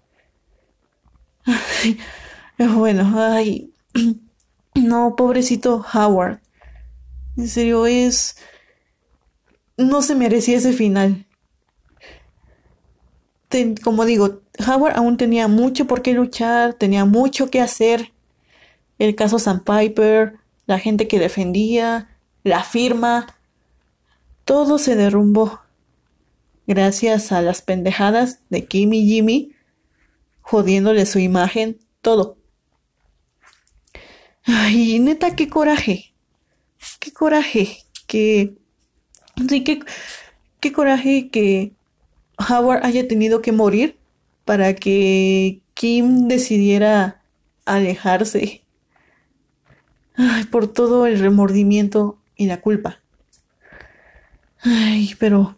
bueno, 2.59 3.13
ay, 3.15 3.71
no, 4.75 5.15
pobrecito 5.15 5.85
Howard. 5.93 6.39
En 7.37 7.47
serio, 7.47 7.85
es... 7.85 8.37
No 9.77 10.01
se 10.01 10.15
merecía 10.15 10.57
ese 10.57 10.73
final. 10.73 11.27
como 13.83 14.05
digo, 14.05 14.41
Howard 14.67 14.97
aún 14.97 15.17
tenía 15.17 15.47
mucho 15.47 15.85
por 15.85 16.01
qué 16.01 16.13
luchar, 16.13 16.73
tenía 16.73 17.05
mucho 17.05 17.51
que 17.51 17.61
hacer. 17.61 18.11
El 18.97 19.13
caso 19.13 19.37
Sandpiper, 19.37 20.39
la 20.65 20.79
gente 20.79 21.07
que 21.07 21.19
defendía, 21.19 22.17
la 22.43 22.63
firma, 22.63 23.35
todo 24.43 24.79
se 24.79 24.95
derrumbó 24.95 25.61
gracias 26.67 27.31
a 27.31 27.41
las 27.41 27.61
pendejadas 27.61 28.41
de 28.49 28.65
Kim 28.65 28.93
y 28.93 29.07
Jimmy, 29.07 29.55
jodiéndole 30.41 31.05
su 31.05 31.19
imagen, 31.19 31.79
todo. 32.01 32.37
Ay, 34.43 34.99
neta, 34.99 35.35
qué 35.35 35.49
coraje. 35.49 36.13
Qué 36.99 37.11
coraje 37.11 37.83
que... 38.05 38.55
Sí, 39.49 39.63
qué, 39.63 39.79
qué 40.59 40.71
coraje 40.71 41.29
que 41.29 41.73
Howard 42.37 42.85
haya 42.85 43.07
tenido 43.07 43.41
que 43.41 43.51
morir 43.51 43.97
para 44.45 44.75
que 44.75 45.61
Kim 45.73 46.27
decidiera 46.27 47.21
alejarse. 47.65 48.63
Ay, 50.15 50.45
por 50.45 50.67
todo 50.67 51.05
el 51.05 51.19
remordimiento 51.19 52.17
y 52.35 52.47
la 52.47 52.61
culpa. 52.61 52.99
Ay, 54.61 55.15
pero 55.19 55.57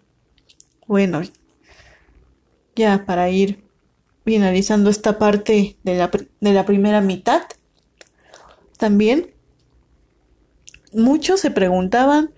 bueno, 0.89 1.21
ya 2.75 3.05
para 3.05 3.29
ir 3.29 3.63
finalizando 4.25 4.89
esta 4.89 5.19
parte 5.19 5.77
de 5.83 5.95
la, 5.95 6.09
de 6.09 6.51
la 6.51 6.65
primera 6.65 6.99
mitad, 6.99 7.43
también 8.75 9.29
muchos 10.91 11.41
se 11.41 11.51
preguntaban 11.51 12.31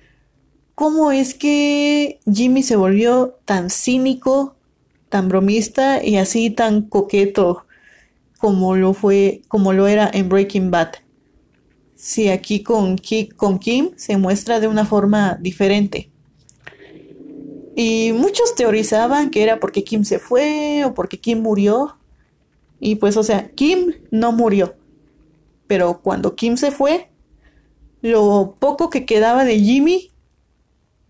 cómo 0.76 1.14
es 1.14 1.34
que 1.34 2.20
Jimmy 2.30 2.62
se 2.62 2.76
volvió 2.76 3.40
tan 3.46 3.70
cínico, 3.70 4.58
tan 5.08 5.30
bromista 5.30 6.04
y 6.04 6.18
así 6.18 6.50
tan 6.50 6.82
coqueto 6.82 7.66
como 8.38 8.76
lo 8.76 8.94
fue, 8.94 9.44
como 9.48 9.72
lo 9.72 9.88
era 9.88 10.12
en 10.14 10.28
Breaking 10.28 10.72
Bad. 10.72 10.96
Si 11.96 12.28
aquí 12.28 12.64
con, 12.64 12.98
con 13.38 13.60
Kim 13.60 13.92
se 13.96 14.18
muestra 14.18 14.60
de 14.60 14.68
una 14.68 14.86
forma 14.86 15.38
diferente. 15.40 16.11
Y 17.76 18.14
muchos 18.14 18.56
teorizaban 18.56 19.30
que 19.30 19.44
era 19.44 19.60
porque 19.60 19.84
Kim 19.84 20.04
se 20.04 20.20
fue 20.20 20.84
o 20.86 20.94
porque 20.94 21.20
Kim 21.20 21.42
murió. 21.42 21.98
Y 22.80 22.96
pues, 22.96 23.18
o 23.18 23.24
sea, 23.24 23.50
Kim 23.52 23.94
no 24.12 24.32
murió. 24.32 24.76
Pero 25.68 26.02
cuando 26.02 26.36
Kim 26.36 26.58
se 26.58 26.72
fue, 26.72 27.10
lo 28.02 28.56
poco 28.60 28.90
que 28.90 29.06
quedaba 29.06 29.46
de 29.46 29.60
Jimmy 29.60 30.12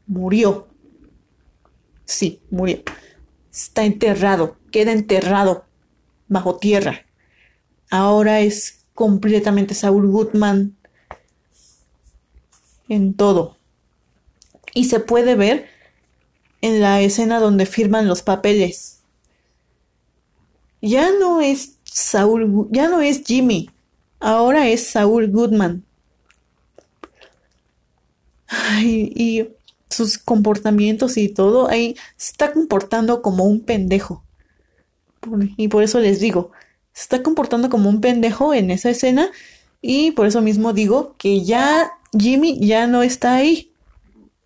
murió. 0.06 0.67
Sí, 2.06 2.41
murió. 2.50 2.80
Está 3.52 3.86
enterrado, 3.86 4.58
queda 4.71 4.91
enterrado 4.91 5.65
bajo 6.28 6.58
tierra. 6.58 7.06
Ahora 7.89 8.41
es 8.41 8.86
completamente 8.93 9.74
Saul 9.74 10.08
Goodman 10.08 10.76
en 12.88 13.13
todo. 13.13 13.58
Y 14.74 14.86
se 14.86 15.00
puede 15.00 15.36
ver 15.36 15.67
en 16.62 16.82
la 16.82 17.02
escena 17.02 17.39
donde 17.39 17.65
firman 17.65 18.08
los 18.08 18.21
papeles. 18.21 19.00
Ya 20.82 21.12
no 21.19 21.41
es 21.41 21.78
Saúl, 21.84 22.67
ya 22.71 22.88
no 22.88 23.02
es 23.02 23.24
Jimmy, 23.26 23.69
ahora 24.19 24.67
es 24.69 24.88
Saúl 24.88 25.30
Goodman. 25.30 25.84
y 28.84 29.47
sus 29.89 30.17
comportamientos 30.17 31.17
y 31.17 31.30
todo, 31.30 31.69
ahí 31.69 31.95
se 32.17 32.32
está 32.32 32.54
comportando 32.54 33.21
como 33.21 33.43
un 33.45 33.62
pendejo. 33.62 34.24
Y 35.58 35.67
por 35.67 35.84
eso 35.84 36.00
les 36.00 36.19
digo, 36.19 36.52
se 36.93 37.04
está 37.04 37.24
comportando 37.24 37.69
como 37.69 37.89
un 37.89 38.02
pendejo 38.02 38.54
en 38.54 38.71
esa 38.71 38.89
escena 38.89 39.30
y 39.82 40.12
por 40.12 40.28
eso 40.28 40.41
mismo 40.41 40.74
digo 40.74 41.15
que 41.17 41.43
ya 41.43 41.91
Jimmy 42.17 42.60
ya 42.65 42.88
no 42.88 43.04
está 43.04 43.36
ahí. 43.36 43.71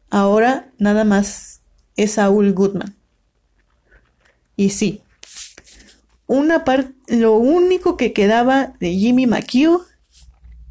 Ahora 0.09 0.71
nada 0.77 1.03
más 1.03 1.54
es 1.95 2.13
Saul 2.13 2.53
Goodman. 2.53 2.95
Y 4.55 4.69
sí, 4.69 5.01
una 6.27 6.63
lo 7.07 7.33
único 7.33 7.97
que 7.97 8.13
quedaba 8.13 8.73
de 8.79 8.93
Jimmy 8.93 9.27
McHugh 9.27 9.85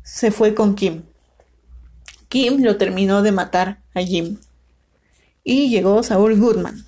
se 0.03 0.31
fue 0.31 0.55
con 0.55 0.75
Kim. 0.75 1.03
Kim 2.29 2.63
lo 2.63 2.77
terminó 2.77 3.23
de 3.23 3.33
matar 3.33 3.83
a 3.95 4.01
Jim. 4.01 4.39
Y 5.45 5.69
llegó 5.69 6.03
Saul 6.03 6.39
Goodman. 6.39 6.85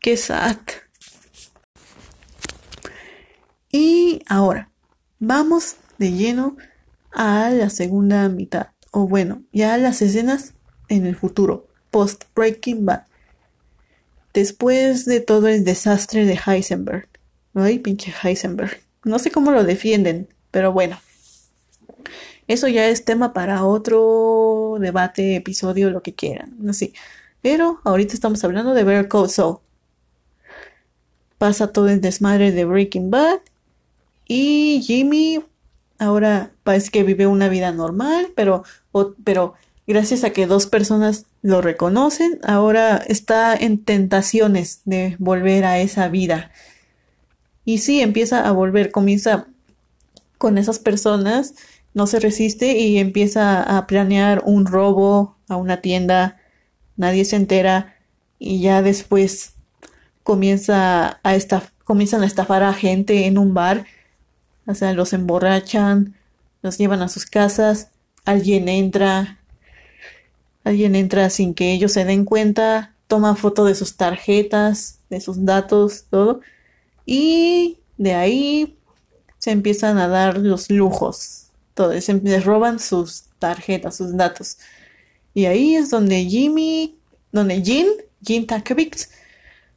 qué 0.00 0.16
sad. 0.16 0.58
Y 3.70 4.22
ahora, 4.26 4.70
vamos 5.18 5.76
de 5.98 6.12
lleno 6.12 6.56
a 7.12 7.50
la 7.50 7.70
segunda 7.70 8.28
mitad, 8.28 8.68
o 8.90 9.06
bueno, 9.06 9.42
ya 9.52 9.74
a 9.74 9.78
las 9.78 10.02
escenas 10.02 10.54
en 10.88 11.06
el 11.06 11.16
futuro, 11.16 11.65
post 11.96 12.24
Breaking 12.34 12.84
Bad. 12.84 13.04
Después 14.34 15.06
de 15.06 15.20
todo 15.20 15.48
el 15.48 15.64
desastre 15.64 16.26
de 16.26 16.38
Heisenberg. 16.46 17.08
Ay, 17.54 17.78
pinche 17.78 18.12
Heisenberg. 18.22 18.82
No 19.02 19.18
sé 19.18 19.30
cómo 19.30 19.50
lo 19.50 19.64
defienden, 19.64 20.28
pero 20.50 20.74
bueno. 20.74 21.00
Eso 22.48 22.68
ya 22.68 22.86
es 22.88 23.06
tema 23.06 23.32
para 23.32 23.64
otro 23.64 24.76
debate, 24.78 25.36
episodio, 25.36 25.88
lo 25.88 26.02
que 26.02 26.14
quieran. 26.14 26.54
Así. 26.68 26.92
Pero 27.40 27.80
ahorita 27.84 28.12
estamos 28.12 28.44
hablando 28.44 28.74
de 28.74 28.84
Better 28.84 29.08
Call 29.08 29.30
Saul. 29.30 29.60
Pasa 31.38 31.72
todo 31.72 31.88
el 31.88 32.02
desmadre 32.02 32.52
de 32.52 32.66
Breaking 32.66 33.10
Bad. 33.10 33.38
Y 34.28 34.82
Jimmy 34.84 35.42
ahora 35.98 36.50
parece 36.62 36.90
que 36.90 37.04
vive 37.04 37.26
una 37.26 37.48
vida 37.48 37.72
normal, 37.72 38.34
pero, 38.36 38.64
pero 39.24 39.54
gracias 39.86 40.24
a 40.24 40.30
que 40.34 40.46
dos 40.46 40.66
personas 40.66 41.24
lo 41.46 41.60
reconocen, 41.60 42.40
ahora 42.42 42.96
está 43.06 43.54
en 43.54 43.84
tentaciones 43.84 44.80
de 44.84 45.14
volver 45.20 45.64
a 45.64 45.78
esa 45.78 46.08
vida. 46.08 46.50
Y 47.64 47.78
sí, 47.78 48.00
empieza 48.00 48.48
a 48.48 48.50
volver, 48.50 48.90
comienza 48.90 49.46
con 50.38 50.58
esas 50.58 50.80
personas, 50.80 51.54
no 51.94 52.08
se 52.08 52.18
resiste 52.18 52.76
y 52.78 52.98
empieza 52.98 53.62
a 53.62 53.86
planear 53.86 54.42
un 54.44 54.66
robo 54.66 55.36
a 55.48 55.54
una 55.54 55.80
tienda, 55.82 56.36
nadie 56.96 57.24
se 57.24 57.36
entera 57.36 57.94
y 58.40 58.60
ya 58.60 58.82
después 58.82 59.52
comienza 60.24 61.20
a 61.22 61.36
comienzan 61.84 62.24
a 62.24 62.26
estafar 62.26 62.64
a 62.64 62.72
gente 62.72 63.26
en 63.26 63.38
un 63.38 63.54
bar, 63.54 63.86
o 64.66 64.74
sea, 64.74 64.92
los 64.94 65.12
emborrachan, 65.12 66.16
los 66.60 66.76
llevan 66.76 67.02
a 67.02 67.08
sus 67.08 67.24
casas, 67.24 67.90
alguien 68.24 68.68
entra, 68.68 69.38
Alguien 70.66 70.96
entra 70.96 71.30
sin 71.30 71.54
que 71.54 71.72
ellos 71.72 71.92
se 71.92 72.04
den 72.04 72.24
cuenta, 72.24 72.92
toma 73.06 73.36
foto 73.36 73.64
de 73.64 73.76
sus 73.76 73.96
tarjetas, 73.96 74.98
de 75.10 75.20
sus 75.20 75.44
datos, 75.44 76.06
todo. 76.10 76.40
Y 77.04 77.78
de 77.98 78.14
ahí 78.14 78.76
se 79.38 79.52
empiezan 79.52 79.96
a 79.98 80.08
dar 80.08 80.38
los 80.38 80.68
lujos. 80.68 81.52
Todo, 81.74 82.00
se 82.00 82.14
les 82.14 82.44
roban 82.44 82.80
sus 82.80 83.26
tarjetas, 83.38 83.96
sus 83.96 84.16
datos. 84.16 84.58
Y 85.34 85.44
ahí 85.44 85.76
es 85.76 85.88
donde 85.90 86.24
Jimmy, 86.24 86.98
donde 87.30 87.62
Jean, 87.62 87.86
Jean 88.20 88.44
Takovic, 88.44 89.08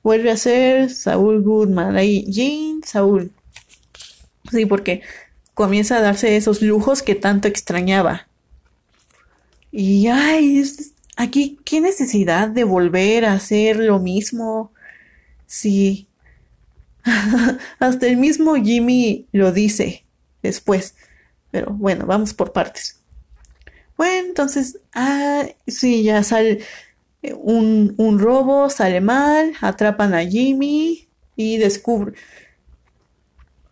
vuelve 0.01 0.31
a 0.31 0.37
ser 0.37 0.89
Saúl 0.89 1.43
Goodman. 1.43 1.97
Ahí, 1.97 2.25
Jean, 2.31 2.81
Saúl. 2.83 3.31
Sí, 4.51 4.65
porque 4.65 5.03
comienza 5.53 5.97
a 5.97 6.01
darse 6.01 6.35
esos 6.35 6.63
lujos 6.63 7.03
que 7.03 7.13
tanto 7.13 7.47
extrañaba. 7.47 8.28
Y 9.71 10.07
ay, 10.07 10.63
aquí, 11.15 11.59
¿qué 11.63 11.81
necesidad 11.81 12.49
de 12.49 12.63
volver 12.63 13.25
a 13.25 13.33
hacer 13.33 13.77
lo 13.77 13.99
mismo? 13.99 14.71
Sí. 15.45 16.07
Hasta 17.79 18.07
el 18.07 18.17
mismo 18.17 18.55
Jimmy 18.55 19.27
lo 19.31 19.51
dice 19.51 20.05
después. 20.41 20.95
Pero 21.51 21.71
bueno, 21.73 22.05
vamos 22.05 22.33
por 22.33 22.51
partes. 22.51 22.99
Bueno, 23.97 24.27
entonces, 24.29 24.79
ah, 24.93 25.45
sí, 25.67 26.03
ya 26.03 26.23
sale 26.23 26.63
un, 27.37 27.95
un 27.97 28.19
robo, 28.19 28.69
sale 28.69 29.01
mal, 29.01 29.53
atrapan 29.61 30.13
a 30.13 30.25
Jimmy 30.25 31.09
y 31.35 31.57
descubren. 31.57 32.15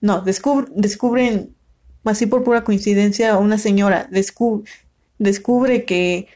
No, 0.02 0.22
descubren, 0.22 1.56
así 2.04 2.26
por 2.26 2.44
pura 2.44 2.64
coincidencia, 2.64 3.38
una 3.38 3.58
señora 3.58 4.08
descubre, 4.12 4.70
descubre 5.19 5.86
que, 5.86 6.27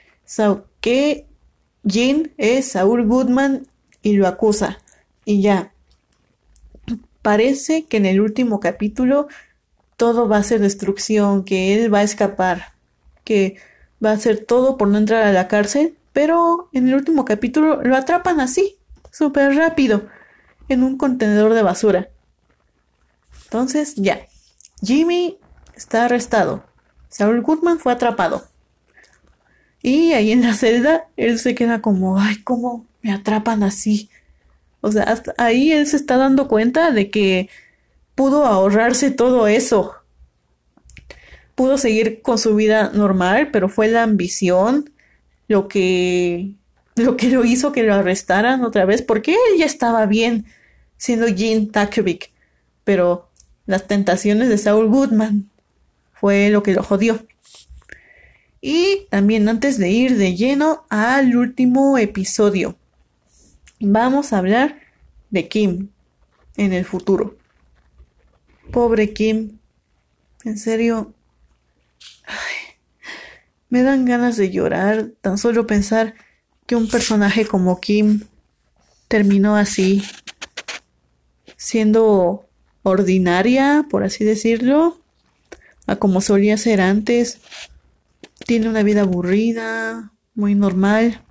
que 0.79 1.27
Jean 1.83 2.31
es 2.37 2.71
Saul 2.71 3.05
Goodman 3.07 3.67
y 4.01 4.13
lo 4.13 4.27
acusa. 4.27 4.79
Y 5.25 5.41
ya. 5.41 5.73
Parece 7.21 7.85
que 7.85 7.97
en 7.97 8.05
el 8.05 8.19
último 8.19 8.59
capítulo 8.59 9.27
todo 9.95 10.27
va 10.27 10.37
a 10.37 10.43
ser 10.43 10.61
destrucción, 10.61 11.43
que 11.43 11.75
él 11.75 11.93
va 11.93 11.99
a 11.99 12.03
escapar, 12.03 12.73
que 13.23 13.57
va 14.03 14.09
a 14.09 14.13
hacer 14.13 14.43
todo 14.43 14.77
por 14.77 14.87
no 14.87 14.97
entrar 14.97 15.23
a 15.23 15.31
la 15.31 15.47
cárcel, 15.47 15.95
pero 16.13 16.69
en 16.73 16.87
el 16.87 16.95
último 16.95 17.23
capítulo 17.23 17.83
lo 17.83 17.95
atrapan 17.95 18.39
así, 18.39 18.77
súper 19.11 19.55
rápido, 19.55 20.07
en 20.69 20.81
un 20.83 20.97
contenedor 20.97 21.53
de 21.53 21.61
basura. 21.61 22.09
Entonces, 23.43 23.95
ya. 23.95 24.27
Jimmy 24.81 25.37
está 25.75 26.05
arrestado. 26.05 26.63
Saul 27.09 27.41
Goodman 27.41 27.77
fue 27.77 27.93
atrapado. 27.93 28.47
Y 29.81 30.13
ahí 30.13 30.31
en 30.31 30.41
la 30.41 30.53
celda, 30.53 31.07
él 31.17 31.39
se 31.39 31.55
queda 31.55 31.81
como, 31.81 32.19
ay, 32.19 32.37
¿cómo 32.43 32.85
me 33.01 33.11
atrapan 33.11 33.63
así? 33.63 34.09
O 34.81 34.91
sea, 34.91 35.03
hasta 35.03 35.33
ahí 35.37 35.71
él 35.71 35.87
se 35.87 35.95
está 35.95 36.17
dando 36.17 36.47
cuenta 36.47 36.91
de 36.91 37.09
que 37.09 37.49
pudo 38.15 38.45
ahorrarse 38.45 39.11
todo 39.11 39.47
eso. 39.47 39.93
Pudo 41.55 41.77
seguir 41.77 42.21
con 42.21 42.37
su 42.37 42.55
vida 42.55 42.91
normal, 42.93 43.49
pero 43.51 43.69
fue 43.69 43.87
la 43.87 44.03
ambición 44.03 44.91
lo 45.47 45.67
que 45.67 46.51
lo 46.95 47.17
que 47.17 47.29
lo 47.29 47.45
hizo 47.45 47.71
que 47.71 47.83
lo 47.83 47.93
arrestaran 47.93 48.63
otra 48.63 48.85
vez, 48.85 49.01
porque 49.01 49.31
él 49.31 49.59
ya 49.59 49.65
estaba 49.65 50.05
bien 50.05 50.45
siendo 50.97 51.27
Jean 51.27 51.67
Takovic, 51.67 52.31
pero 52.83 53.29
las 53.65 53.87
tentaciones 53.87 54.49
de 54.49 54.57
Saul 54.57 54.87
Goodman 54.87 55.49
fue 56.13 56.49
lo 56.49 56.63
que 56.63 56.73
lo 56.73 56.83
jodió. 56.83 57.25
Y 58.61 59.07
también 59.09 59.49
antes 59.49 59.79
de 59.79 59.89
ir 59.89 60.17
de 60.17 60.35
lleno 60.35 60.85
al 60.89 61.35
último 61.35 61.97
episodio, 61.97 62.75
vamos 63.79 64.31
a 64.31 64.37
hablar 64.37 64.79
de 65.31 65.47
Kim 65.47 65.89
en 66.57 66.71
el 66.71 66.85
futuro. 66.85 67.35
Pobre 68.71 69.13
Kim, 69.13 69.57
en 70.43 70.59
serio, 70.59 71.13
me 73.69 73.81
dan 73.81 74.05
ganas 74.05 74.37
de 74.37 74.51
llorar 74.51 75.11
tan 75.21 75.39
solo 75.39 75.65
pensar 75.65 76.13
que 76.67 76.75
un 76.75 76.87
personaje 76.87 77.45
como 77.45 77.81
Kim 77.81 78.21
terminó 79.07 79.55
así, 79.55 80.03
siendo 81.57 82.47
ordinaria, 82.83 83.87
por 83.89 84.03
así 84.03 84.23
decirlo, 84.23 85.01
a 85.87 85.95
como 85.95 86.21
solía 86.21 86.57
ser 86.57 86.79
antes, 86.79 87.39
tiene 88.45 88.69
una 88.69 88.83
vida 88.83 89.01
aburrida, 89.01 90.11
muy 90.35 90.55
normal. 90.55 91.21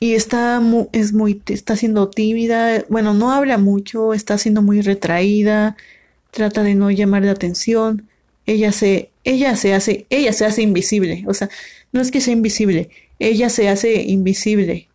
Y 0.00 0.14
está 0.14 0.62
es 0.92 1.12
muy, 1.12 1.42
está 1.46 1.76
siendo 1.76 2.08
tímida, 2.08 2.84
bueno, 2.88 3.14
no 3.14 3.32
habla 3.32 3.58
mucho, 3.58 4.14
está 4.14 4.38
siendo 4.38 4.62
muy 4.62 4.80
retraída, 4.80 5.76
trata 6.30 6.62
de 6.62 6.74
no 6.74 6.90
llamar 6.90 7.24
la 7.24 7.32
atención. 7.32 8.08
Ella 8.46 8.72
se, 8.72 9.10
ella 9.24 9.56
se 9.56 9.74
hace, 9.74 10.06
ella 10.10 10.32
se 10.32 10.44
hace 10.44 10.62
invisible. 10.62 11.24
O 11.26 11.34
sea, 11.34 11.50
no 11.92 12.00
es 12.00 12.10
que 12.10 12.20
sea 12.20 12.32
invisible, 12.32 12.90
ella 13.18 13.48
se 13.48 13.68
hace 13.68 14.02
invisible. 14.02 14.88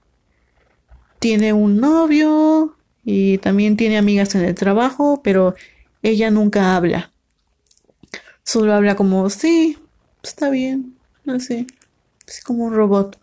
Tiene 1.20 1.54
un 1.54 1.78
novio 1.80 2.76
y 3.04 3.38
también 3.40 3.78
tiene 3.78 3.98
amigas 3.98 4.36
en 4.36 4.44
el 4.46 4.56
trabajo, 4.56 5.22
pero 5.24 5.56
ella 6.02 6.32
nunca 6.32 6.76
habla. 6.76 7.12
Solo 8.44 8.74
habla 8.74 8.96
como, 8.96 9.30
sí, 9.30 9.78
está 10.24 10.50
bien, 10.50 10.96
así, 11.28 11.68
es 12.26 12.42
como 12.42 12.66
un 12.66 12.74
robot, 12.74 13.20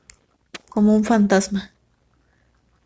como 0.69 0.95
un 0.95 1.05
fantasma. 1.05 1.73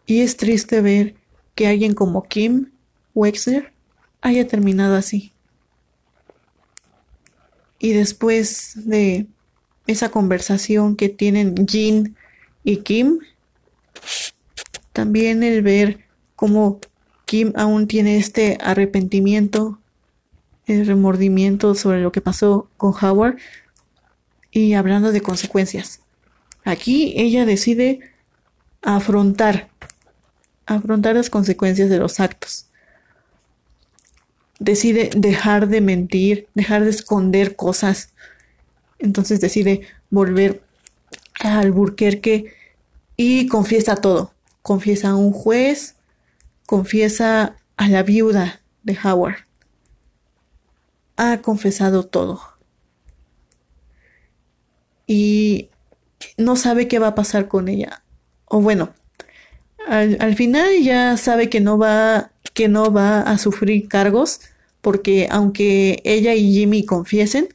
Y 0.07 0.21
es 0.21 0.37
triste 0.37 0.81
ver 0.81 1.15
que 1.55 1.67
alguien 1.67 1.95
como 1.95 2.23
Kim 2.23 2.71
Wexler 3.15 3.73
haya 4.21 4.47
terminado 4.47 4.95
así. 4.95 5.33
Y 7.79 7.93
después 7.93 8.87
de 8.89 9.27
esa 9.87 10.11
conversación 10.11 10.97
que 10.97 11.09
tienen 11.09 11.67
Jin 11.67 12.17
y 12.63 12.79
Kim, 12.79 13.19
también 14.93 15.43
el 15.43 15.63
ver 15.63 16.01
cómo 16.37 16.81
Kim 17.27 17.53
aún 17.57 17.87
tiene 17.89 18.17
este 18.17 18.59
arrepentimiento, 18.61 19.79
el 20.67 20.87
remordimiento 20.87 21.75
sobre 21.75 22.01
lo 22.01 22.13
que 22.13 22.21
pasó 22.21 22.69
con 22.77 22.93
Howard, 22.93 23.37
y 24.55 24.73
hablando 24.73 25.13
de 25.13 25.21
consecuencias. 25.21 26.01
Aquí 26.65 27.13
ella 27.19 27.45
decide 27.45 28.01
afrontar, 28.81 29.69
afrontar 30.65 31.17
las 31.17 31.29
consecuencias 31.29 31.91
de 31.91 31.99
los 31.99 32.21
actos. 32.21 32.69
Decide 34.59 35.11
dejar 35.15 35.69
de 35.69 35.83
mentir, 35.83 36.49
dejar 36.55 36.85
de 36.85 36.91
esconder 36.91 37.55
cosas. 37.55 38.15
Entonces 38.99 39.43
decide 39.43 39.83
volver 40.09 40.63
al 41.41 41.59
Alburquerque 41.59 42.55
y 43.17 43.49
confiesa 43.49 43.97
todo. 43.97 44.33
Confiesa 44.63 45.11
a 45.11 45.17
un 45.17 45.33
juez 45.33 45.97
confiesa 46.67 47.57
a 47.77 47.89
la 47.89 48.03
viuda 48.03 48.61
de 48.83 48.99
Howard. 49.05 49.47
Ha 51.17 51.41
confesado 51.43 52.05
todo. 52.07 52.54
Y 55.07 55.69
no 56.37 56.57
sabe 56.57 56.89
qué 56.89 56.99
va 56.99 57.09
a 57.09 57.15
pasar 57.15 57.49
con 57.49 57.69
ella. 57.69 58.03
O 58.47 58.61
bueno, 58.61 58.95
al, 59.87 60.17
al 60.21 60.35
final 60.37 60.83
ya 60.83 61.17
sabe 61.17 61.49
que 61.49 61.61
no 61.61 61.79
va, 61.79 62.31
que 62.53 62.69
no 62.69 62.93
va 62.93 63.21
a 63.21 63.39
sufrir 63.39 63.89
cargos, 63.89 64.41
porque 64.81 65.29
aunque 65.31 66.01
ella 66.05 66.35
y 66.35 66.53
Jimmy 66.53 66.85
confiesen, 66.85 67.49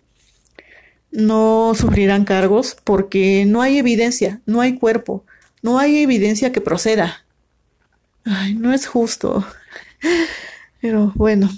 no 1.11 1.73
sufrirán 1.75 2.25
cargos 2.25 2.77
porque 2.83 3.45
no 3.45 3.61
hay 3.61 3.77
evidencia, 3.77 4.41
no 4.45 4.61
hay 4.61 4.75
cuerpo, 4.75 5.25
no 5.61 5.79
hay 5.79 5.99
evidencia 5.99 6.51
que 6.51 6.61
proceda. 6.61 7.25
Ay, 8.25 8.53
no 8.53 8.73
es 8.73 8.87
justo. 8.87 9.45
Pero 10.81 11.11
bueno, 11.15 11.49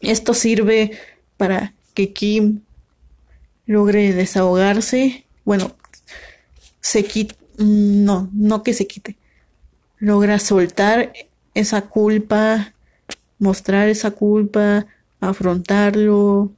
esto 0.00 0.34
sirve 0.34 0.98
para 1.36 1.74
que 1.94 2.12
Kim 2.12 2.60
logre 3.70 4.12
desahogarse. 4.12 5.24
Bueno, 5.44 5.76
se 6.80 7.04
quite, 7.04 7.36
no, 7.56 8.28
no 8.32 8.64
que 8.64 8.74
se 8.74 8.88
quite. 8.88 9.16
Logra 10.00 10.40
soltar 10.40 11.12
esa 11.54 11.82
culpa, 11.82 12.74
mostrar 13.38 13.88
esa 13.88 14.10
culpa, 14.10 14.86
afrontarlo, 15.20 16.50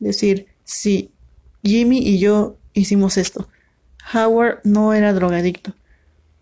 decir, 0.00 0.48
sí, 0.64 1.12
Jimmy 1.62 1.98
y 1.98 2.18
yo 2.18 2.56
hicimos 2.72 3.18
esto. 3.18 3.48
Howard 4.12 4.58
no 4.64 4.94
era 4.94 5.12
drogadicto. 5.12 5.74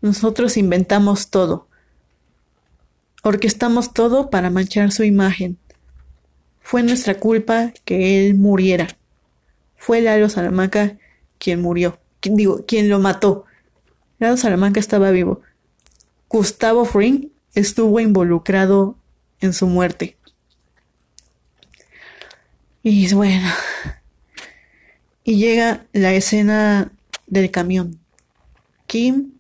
Nosotros 0.00 0.57
inventamos 0.57 1.29
todo. 1.29 1.68
Orquestamos 3.22 3.92
todo 3.92 4.31
para 4.31 4.48
manchar 4.48 4.92
su 4.92 5.05
imagen. 5.05 5.59
Fue 6.62 6.83
nuestra 6.83 7.18
culpa 7.18 7.74
que 7.85 8.26
él 8.26 8.35
muriera. 8.35 8.88
Fue 9.87 10.01
Lalo 10.01 10.29
Salamanca 10.29 10.99
quien 11.38 11.62
murió. 11.62 12.01
Digo, 12.20 12.64
quien 12.66 12.88
lo 12.88 12.99
mató. 12.99 13.44
Lalo 14.18 14.37
Salamanca 14.37 14.81
estaba 14.81 15.12
vivo. 15.12 15.42
Gustavo 16.29 16.85
Fring 16.85 17.29
estuvo 17.55 18.01
involucrado 18.01 18.99
en 19.38 19.53
su 19.53 19.68
muerte. 19.68 20.16
Y 22.83 23.14
bueno, 23.14 23.49
y 25.22 25.37
llega 25.37 25.87
la 25.92 26.12
escena 26.14 26.90
del 27.29 27.53
camión. 27.53 28.01
Kim 28.88 29.35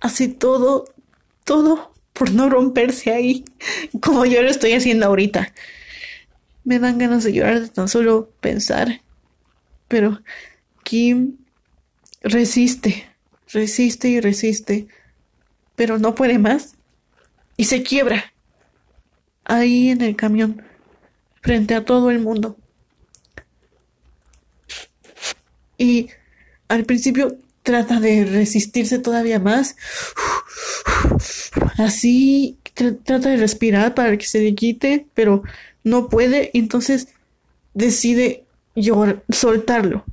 hace 0.00 0.28
todo, 0.28 0.92
todo 1.44 1.94
por 2.12 2.32
no 2.32 2.50
romperse 2.50 3.14
ahí, 3.14 3.46
como 4.02 4.26
yo 4.26 4.42
lo 4.42 4.50
estoy 4.50 4.74
haciendo 4.74 5.06
ahorita. 5.06 5.54
Me 6.64 6.78
dan 6.78 6.98
ganas 6.98 7.24
de 7.24 7.32
llorar 7.32 7.60
de 7.62 7.68
tan 7.68 7.88
solo 7.88 8.28
pensar. 8.40 9.00
Pero 9.88 10.20
Kim 10.82 11.38
resiste, 12.22 13.08
resiste 13.52 14.08
y 14.08 14.20
resiste, 14.20 14.88
pero 15.74 15.98
no 15.98 16.14
puede 16.14 16.38
más. 16.38 16.74
Y 17.56 17.64
se 17.64 17.82
quiebra. 17.82 18.32
Ahí 19.44 19.90
en 19.90 20.02
el 20.02 20.16
camión, 20.16 20.62
frente 21.40 21.74
a 21.74 21.84
todo 21.84 22.10
el 22.10 22.18
mundo. 22.18 22.56
Y 25.78 26.08
al 26.68 26.84
principio 26.84 27.38
trata 27.62 28.00
de 28.00 28.24
resistirse 28.24 28.98
todavía 28.98 29.38
más. 29.38 29.76
Así 31.78 32.58
trata 32.74 33.30
de 33.30 33.36
respirar 33.36 33.94
para 33.94 34.16
que 34.16 34.26
se 34.26 34.40
le 34.40 34.54
quite, 34.54 35.06
pero 35.14 35.42
no 35.84 36.08
puede, 36.08 36.50
entonces 36.54 37.08
decide 37.74 38.45
llorar, 38.76 39.24
soltarlo. 39.28 40.04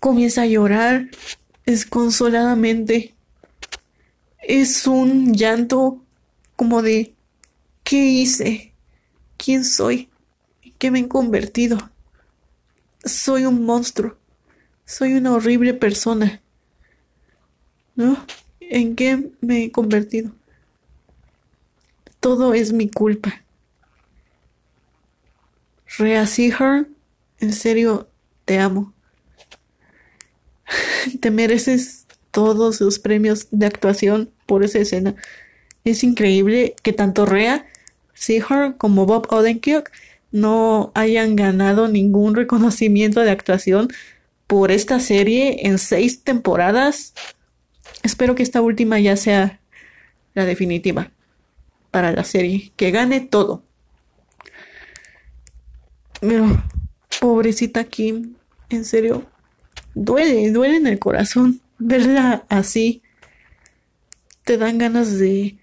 Comienza 0.00 0.42
a 0.42 0.46
llorar 0.46 1.08
desconsoladamente. 1.64 3.14
Es 4.42 4.86
un 4.86 5.34
llanto 5.34 6.02
como 6.56 6.82
de 6.82 7.14
¿qué 7.84 8.04
hice? 8.06 8.72
¿Quién 9.36 9.64
soy? 9.64 10.08
¿Qué 10.78 10.90
me 10.90 11.00
he 11.00 11.08
convertido? 11.08 11.78
soy 13.04 13.46
un 13.46 13.64
monstruo, 13.64 14.16
soy 14.84 15.14
una 15.14 15.32
horrible 15.32 15.74
persona. 15.74 16.40
¿No? 17.94 18.24
¿En 18.60 18.94
qué 18.94 19.30
me 19.40 19.64
he 19.64 19.72
convertido? 19.72 20.30
Todo 22.20 22.54
es 22.54 22.72
mi 22.72 22.88
culpa. 22.88 23.42
Rhea 25.98 26.26
Seahorn, 26.26 26.96
en 27.40 27.52
serio, 27.52 28.08
te 28.44 28.58
amo. 28.58 28.94
Te 31.20 31.30
mereces 31.30 32.06
todos 32.30 32.80
los 32.80 32.98
premios 32.98 33.48
de 33.50 33.66
actuación 33.66 34.30
por 34.46 34.64
esa 34.64 34.78
escena. 34.78 35.16
Es 35.84 36.04
increíble 36.04 36.76
que 36.82 36.92
tanto 36.92 37.26
Rhea 37.26 37.66
Seahorn 38.14 38.74
como 38.74 39.06
Bob 39.06 39.26
Odenkirk 39.30 39.90
no 40.30 40.92
hayan 40.94 41.36
ganado 41.36 41.88
ningún 41.88 42.34
reconocimiento 42.34 43.20
de 43.20 43.30
actuación 43.30 43.88
por 44.46 44.70
esta 44.70 45.00
serie 45.00 45.66
en 45.66 45.78
seis 45.78 46.22
temporadas. 46.22 47.14
Espero 48.02 48.34
que 48.34 48.42
esta 48.42 48.60
última 48.60 49.00
ya 49.00 49.16
sea 49.16 49.60
la 50.34 50.44
definitiva 50.44 51.10
para 51.90 52.12
la 52.12 52.24
serie, 52.24 52.72
que 52.76 52.90
gane 52.90 53.20
todo. 53.20 53.67
Pero, 56.20 56.62
pobrecita 57.20 57.84
Kim, 57.84 58.34
en 58.70 58.84
serio, 58.84 59.26
duele, 59.94 60.50
duele 60.50 60.76
en 60.76 60.86
el 60.86 60.98
corazón 60.98 61.60
verla 61.78 62.44
así. 62.48 63.02
Te 64.44 64.56
dan 64.56 64.78
ganas 64.78 65.18
de 65.18 65.56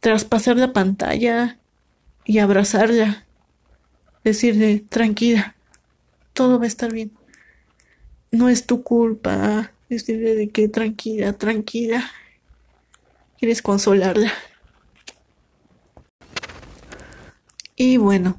traspasar 0.00 0.56
la 0.56 0.72
pantalla 0.72 1.58
y 2.24 2.38
abrazarla 2.38 3.24
decirle, 4.28 4.84
tranquila, 4.88 5.54
todo 6.32 6.58
va 6.58 6.64
a 6.64 6.68
estar 6.68 6.92
bien. 6.92 7.12
No 8.30 8.48
es 8.48 8.66
tu 8.66 8.82
culpa. 8.82 9.72
Decirle 9.88 10.34
de 10.34 10.50
que 10.50 10.68
tranquila, 10.68 11.32
tranquila. 11.32 12.10
Quieres 13.38 13.62
consolarla. 13.62 14.32
Y 17.74 17.96
bueno, 17.96 18.38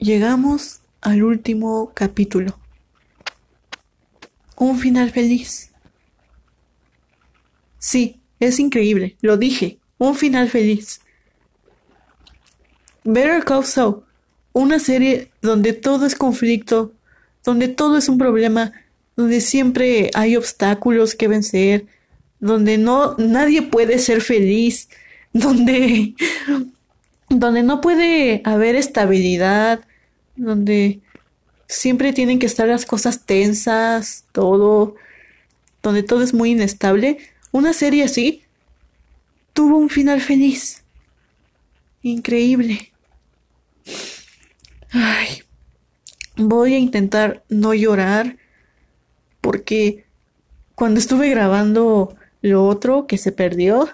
llegamos 0.00 0.80
al 1.00 1.22
último 1.22 1.92
capítulo. 1.94 2.58
Un 4.56 4.78
final 4.78 5.10
feliz. 5.10 5.70
Sí, 7.78 8.20
es 8.40 8.58
increíble, 8.58 9.16
lo 9.20 9.36
dije, 9.36 9.78
un 9.98 10.14
final 10.14 10.48
feliz. 10.48 11.00
Better 13.04 13.44
Call 13.44 13.64
Saul 13.64 14.02
una 14.52 14.78
serie 14.78 15.30
donde 15.42 15.72
todo 15.72 16.06
es 16.06 16.14
conflicto, 16.14 16.92
donde 17.44 17.68
todo 17.68 17.96
es 17.96 18.08
un 18.08 18.18
problema, 18.18 18.72
donde 19.16 19.40
siempre 19.40 20.10
hay 20.14 20.36
obstáculos 20.36 21.14
que 21.14 21.28
vencer, 21.28 21.86
donde 22.40 22.78
no 22.78 23.16
nadie 23.18 23.62
puede 23.62 23.98
ser 23.98 24.20
feliz, 24.20 24.88
donde 25.32 26.14
donde 27.28 27.62
no 27.62 27.80
puede 27.80 28.42
haber 28.44 28.74
estabilidad, 28.74 29.84
donde 30.40 31.00
siempre 31.68 32.12
tienen 32.12 32.38
que 32.38 32.46
estar 32.46 32.66
las 32.66 32.86
cosas 32.86 33.26
tensas, 33.26 34.24
todo, 34.32 34.96
donde 35.82 36.02
todo 36.02 36.22
es 36.22 36.32
muy 36.32 36.52
inestable. 36.52 37.18
Una 37.52 37.72
serie 37.72 38.04
así 38.04 38.42
tuvo 39.52 39.76
un 39.76 39.90
final 39.90 40.20
feliz. 40.20 40.82
Increíble. 42.02 42.90
Ay, 44.90 45.42
voy 46.36 46.74
a 46.74 46.78
intentar 46.78 47.44
no 47.48 47.74
llorar 47.74 48.38
porque 49.40 50.06
cuando 50.74 51.00
estuve 51.00 51.28
grabando 51.28 52.16
lo 52.40 52.66
otro 52.66 53.06
que 53.06 53.18
se 53.18 53.30
perdió, 53.30 53.90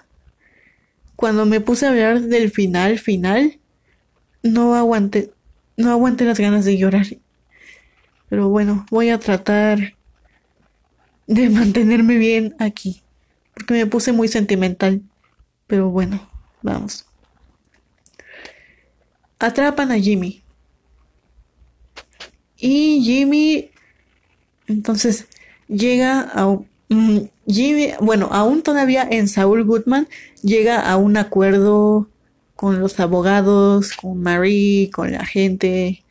cuando 1.17 1.45
me 1.45 1.59
puse 1.59 1.85
a 1.85 1.89
hablar 1.89 2.21
del 2.21 2.51
final 2.51 2.99
final, 2.99 3.59
no 4.43 4.75
aguanté, 4.75 5.31
no 5.77 5.91
aguanté 5.91 6.25
las 6.25 6.39
ganas 6.39 6.65
de 6.65 6.77
llorar. 6.77 7.05
Pero 8.29 8.49
bueno, 8.49 8.85
voy 8.89 9.09
a 9.09 9.19
tratar 9.19 9.95
de 11.27 11.49
mantenerme 11.51 12.17
bien 12.17 12.55
aquí, 12.59 13.01
porque 13.53 13.73
me 13.73 13.85
puse 13.85 14.11
muy 14.11 14.27
sentimental. 14.27 15.01
Pero 15.67 15.89
bueno, 15.89 16.29
vamos. 16.61 17.05
Atrapan 19.39 19.91
a 19.91 19.99
Jimmy. 19.99 20.41
Y 22.57 23.01
Jimmy 23.03 23.69
entonces 24.67 25.27
llega 25.67 26.29
a 26.33 26.59
Jimmy, 27.47 27.91
bueno, 27.99 28.29
aún 28.31 28.61
todavía 28.61 29.07
en 29.09 29.27
Saul 29.27 29.63
Goodman 29.63 30.07
llega 30.41 30.89
a 30.89 30.97
un 30.97 31.17
acuerdo 31.17 32.09
con 32.57 32.79
los 32.81 32.99
abogados, 32.99 33.93
con 33.93 34.21
Marie, 34.21 34.89
con 34.91 35.11
la 35.11 35.25
gente, 35.25 36.03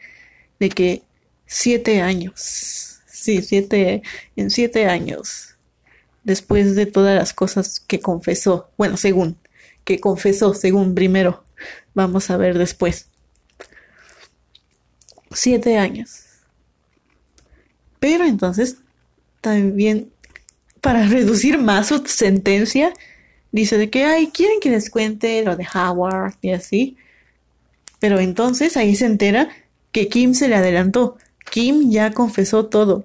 de 0.58 0.68
que 0.70 1.02
siete 1.44 2.00
años, 2.00 3.00
sí, 3.06 3.42
siete, 3.42 4.02
en 4.36 4.50
siete 4.50 4.86
años, 4.86 5.56
después 6.24 6.76
de 6.76 6.86
todas 6.86 7.16
las 7.16 7.34
cosas 7.34 7.80
que 7.80 8.00
confesó, 8.00 8.70
bueno, 8.78 8.96
según, 8.96 9.36
que 9.84 10.00
confesó, 10.00 10.54
según 10.54 10.94
primero, 10.94 11.44
vamos 11.94 12.30
a 12.30 12.36
ver 12.36 12.56
después. 12.56 13.08
Siete 15.32 15.78
años. 15.78 16.22
Pero 17.98 18.24
entonces, 18.24 18.76
también, 19.40 20.12
para 20.80 21.06
reducir 21.08 21.58
más 21.58 21.88
su 21.88 22.04
sentencia, 22.06 22.92
dice 23.56 23.78
de 23.78 23.90
que, 23.90 24.04
ay, 24.04 24.28
quieren 24.28 24.60
que 24.60 24.70
les 24.70 24.90
cuente 24.90 25.42
lo 25.42 25.56
de 25.56 25.66
Howard 25.74 26.34
y 26.42 26.50
así. 26.50 26.96
Pero 27.98 28.20
entonces 28.20 28.76
ahí 28.76 28.94
se 28.94 29.06
entera 29.06 29.48
que 29.92 30.08
Kim 30.08 30.34
se 30.34 30.48
le 30.48 30.56
adelantó. 30.56 31.16
Kim 31.50 31.90
ya 31.90 32.12
confesó 32.12 32.66
todo. 32.66 33.02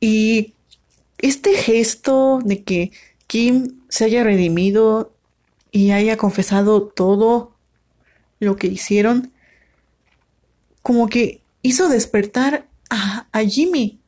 Y 0.00 0.54
este 1.18 1.54
gesto 1.54 2.38
de 2.44 2.62
que 2.62 2.92
Kim 3.26 3.80
se 3.88 4.04
haya 4.04 4.22
redimido 4.24 5.12
y 5.72 5.90
haya 5.90 6.16
confesado 6.16 6.82
todo 6.82 7.54
lo 8.38 8.56
que 8.56 8.68
hicieron, 8.68 9.32
como 10.82 11.08
que 11.08 11.40
hizo 11.62 11.88
despertar 11.88 12.68
a, 12.90 13.26
a 13.32 13.40
Jimmy. 13.42 13.98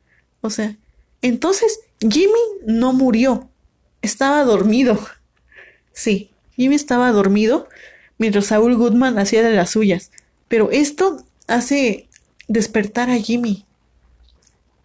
O 0.41 0.49
sea, 0.49 0.77
entonces 1.21 1.79
Jimmy 1.99 2.39
no 2.65 2.93
murió, 2.93 3.49
estaba 4.05 4.43
dormido. 4.43 4.99
Sí, 5.93 6.31
Jimmy 6.55 6.75
estaba 6.75 7.11
dormido 7.11 7.67
mientras 8.17 8.47
Saul 8.47 8.75
Goodman 8.75 9.19
hacía 9.19 9.43
de 9.43 9.55
las 9.55 9.71
suyas. 9.71 10.11
Pero 10.47 10.71
esto 10.71 11.25
hace 11.47 12.07
despertar 12.47 13.09
a 13.09 13.17
Jimmy. 13.17 13.65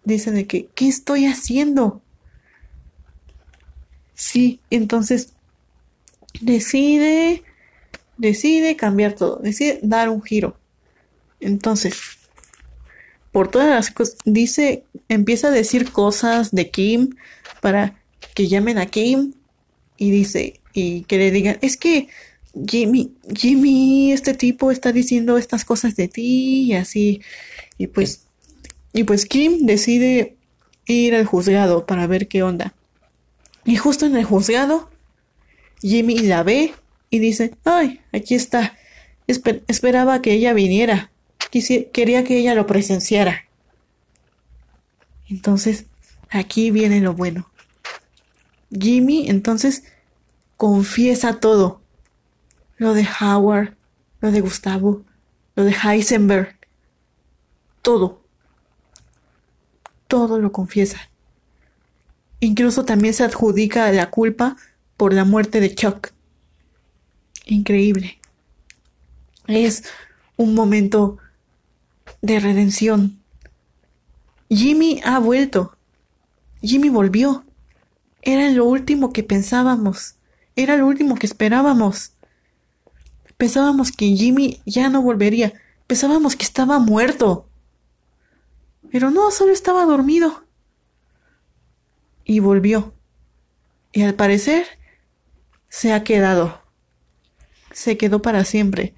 Dice 0.03 0.31
de 0.31 0.47
que, 0.47 0.67
¿qué 0.73 0.87
estoy 0.87 1.25
haciendo? 1.25 2.01
Sí, 4.13 4.59
entonces 4.69 5.33
decide, 6.41 7.43
decide 8.17 8.75
cambiar 8.75 9.13
todo, 9.13 9.37
decide 9.37 9.79
dar 9.83 10.09
un 10.09 10.21
giro. 10.21 10.57
Entonces, 11.39 11.95
por 13.31 13.49
todas 13.49 13.69
las 13.69 13.91
cosas, 13.91 14.17
dice, 14.25 14.83
empieza 15.07 15.47
a 15.47 15.51
decir 15.51 15.91
cosas 15.91 16.51
de 16.51 16.69
Kim 16.69 17.15
para 17.61 18.00
que 18.33 18.47
llamen 18.47 18.77
a 18.77 18.85
Kim 18.85 19.33
y 19.97 20.11
dice, 20.11 20.59
y 20.73 21.01
que 21.01 21.17
le 21.17 21.31
digan, 21.31 21.57
es 21.61 21.77
que 21.77 22.07
Jimmy, 22.67 23.13
Jimmy, 23.33 24.11
este 24.11 24.33
tipo 24.33 24.71
está 24.71 24.91
diciendo 24.91 25.37
estas 25.37 25.63
cosas 25.63 25.95
de 25.95 26.07
ti 26.07 26.63
y 26.63 26.73
así. 26.73 27.21
Y 27.77 27.87
pues, 27.87 28.27
y 28.93 29.03
pues 29.03 29.25
Kim 29.25 29.65
decide 29.65 30.35
ir 30.85 31.15
al 31.15 31.25
juzgado 31.25 31.85
para 31.85 32.07
ver 32.07 32.27
qué 32.27 32.43
onda. 32.43 32.73
Y 33.65 33.75
justo 33.75 34.05
en 34.05 34.15
el 34.15 34.25
juzgado, 34.25 34.89
Jimmy 35.81 36.19
la 36.19 36.43
ve 36.43 36.73
y 37.09 37.19
dice, 37.19 37.53
ay, 37.63 38.01
aquí 38.11 38.35
está. 38.35 38.77
esperaba 39.27 40.21
que 40.21 40.33
ella 40.33 40.53
viniera. 40.53 41.11
quería 41.93 42.23
que 42.23 42.37
ella 42.37 42.55
lo 42.55 42.65
presenciara. 42.67 43.45
Entonces, 45.29 45.85
aquí 46.29 46.71
viene 46.71 46.99
lo 46.99 47.13
bueno. 47.13 47.50
Jimmy 48.71 49.29
entonces 49.29 49.83
confiesa 50.57 51.39
todo 51.39 51.81
lo 52.77 52.93
de 52.93 53.07
Howard, 53.19 53.75
lo 54.21 54.31
de 54.31 54.41
Gustavo, 54.41 55.03
lo 55.55 55.63
de 55.63 55.71
Heisenberg, 55.71 56.55
todo, 57.81 58.21
todo 60.07 60.39
lo 60.39 60.51
confiesa. 60.51 61.09
Incluso 62.39 62.85
también 62.85 63.13
se 63.13 63.23
adjudica 63.23 63.91
la 63.91 64.09
culpa 64.09 64.57
por 64.97 65.13
la 65.13 65.25
muerte 65.25 65.59
de 65.59 65.75
Chuck. 65.75 66.11
Increíble. 67.45 68.19
Es 69.47 69.83
un 70.37 70.55
momento 70.55 71.17
de 72.21 72.39
redención. 72.39 73.19
Jimmy 74.49 75.01
ha 75.03 75.19
vuelto. 75.19 75.75
Jimmy 76.61 76.89
volvió. 76.89 77.43
Era 78.21 78.49
lo 78.49 78.65
último 78.65 79.13
que 79.13 79.23
pensábamos. 79.23 80.15
Era 80.55 80.77
lo 80.77 80.87
último 80.87 81.15
que 81.15 81.25
esperábamos. 81.25 82.13
Pensábamos 83.37 83.91
que 83.91 84.15
Jimmy 84.15 84.61
ya 84.65 84.89
no 84.89 85.01
volvería. 85.01 85.53
Pensábamos 85.87 86.35
que 86.35 86.43
estaba 86.43 86.79
muerto. 86.79 87.47
Pero 88.91 89.09
no, 89.09 89.31
solo 89.31 89.51
estaba 89.51 89.85
dormido. 89.85 90.45
Y 92.23 92.39
volvió. 92.39 92.93
Y 93.91 94.03
al 94.03 94.13
parecer 94.13 94.65
se 95.69 95.93
ha 95.93 96.03
quedado. 96.03 96.61
Se 97.71 97.97
quedó 97.97 98.21
para 98.21 98.45
siempre. 98.45 98.93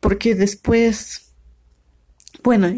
Porque 0.00 0.34
después, 0.34 1.32
bueno, 2.42 2.68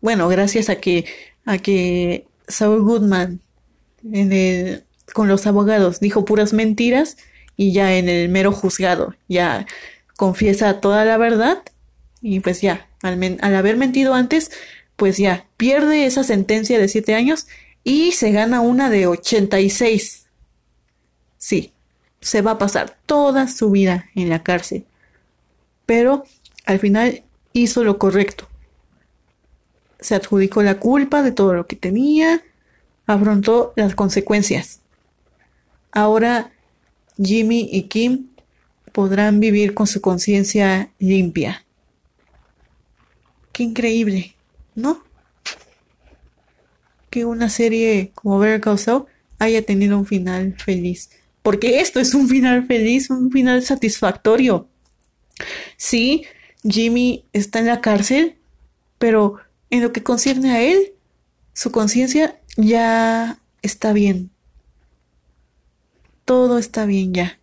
bueno, 0.00 0.28
gracias 0.28 0.68
a 0.68 0.76
que 0.76 1.06
a 1.44 1.58
que 1.58 2.26
Saul 2.48 2.82
Goodman 2.82 3.40
en 4.12 4.32
el, 4.32 4.83
con 5.12 5.28
los 5.28 5.46
abogados 5.46 6.00
dijo 6.00 6.24
puras 6.24 6.52
mentiras 6.52 7.16
y 7.56 7.72
ya 7.72 7.96
en 7.96 8.08
el 8.08 8.28
mero 8.28 8.52
juzgado 8.52 9.14
ya 9.28 9.66
confiesa 10.16 10.80
toda 10.80 11.04
la 11.04 11.18
verdad 11.18 11.62
y 12.26 12.40
pues 12.40 12.62
ya, 12.62 12.88
al, 13.02 13.54
haber 13.54 13.76
mentido 13.76 14.14
antes, 14.14 14.50
pues 14.96 15.18
ya 15.18 15.46
pierde 15.58 16.06
esa 16.06 16.24
sentencia 16.24 16.78
de 16.78 16.88
siete 16.88 17.14
años 17.14 17.46
y 17.84 18.12
se 18.12 18.32
gana 18.32 18.62
una 18.62 18.88
de 18.88 19.06
86. 19.06 20.24
Sí, 21.36 21.74
se 22.22 22.40
va 22.40 22.52
a 22.52 22.58
pasar 22.58 22.96
toda 23.04 23.46
su 23.46 23.70
vida 23.70 24.06
en 24.14 24.30
la 24.30 24.42
cárcel. 24.42 24.86
Pero 25.84 26.24
al 26.64 26.78
final 26.78 27.24
hizo 27.52 27.84
lo 27.84 27.98
correcto. 27.98 28.48
Se 30.00 30.14
adjudicó 30.14 30.62
la 30.62 30.78
culpa 30.78 31.22
de 31.22 31.32
todo 31.32 31.52
lo 31.52 31.66
que 31.66 31.76
tenía, 31.76 32.42
afrontó 33.04 33.74
las 33.76 33.94
consecuencias. 33.94 34.80
Ahora 35.94 36.50
Jimmy 37.16 37.68
y 37.70 37.84
Kim 37.84 38.30
podrán 38.92 39.38
vivir 39.38 39.74
con 39.74 39.86
su 39.86 40.00
conciencia 40.00 40.90
limpia. 40.98 41.64
Qué 43.52 43.62
increíble, 43.62 44.34
¿no? 44.74 45.04
Que 47.10 47.24
una 47.24 47.48
serie 47.48 48.10
como 48.14 48.40
Better 48.40 48.60
Call 48.60 49.06
haya 49.38 49.62
tenido 49.62 49.96
un 49.96 50.04
final 50.04 50.56
feliz. 50.58 51.10
Porque 51.42 51.78
esto 51.78 52.00
es 52.00 52.12
un 52.14 52.28
final 52.28 52.66
feliz, 52.66 53.08
un 53.10 53.30
final 53.30 53.62
satisfactorio. 53.62 54.68
Sí, 55.76 56.24
Jimmy 56.68 57.24
está 57.32 57.60
en 57.60 57.66
la 57.66 57.80
cárcel, 57.80 58.36
pero 58.98 59.36
en 59.70 59.82
lo 59.82 59.92
que 59.92 60.02
concierne 60.02 60.50
a 60.50 60.62
él, 60.62 60.94
su 61.52 61.70
conciencia 61.70 62.40
ya 62.56 63.38
está 63.62 63.92
bien. 63.92 64.33
Todo 66.24 66.58
está 66.58 66.86
bien 66.86 67.12
ya. 67.12 67.38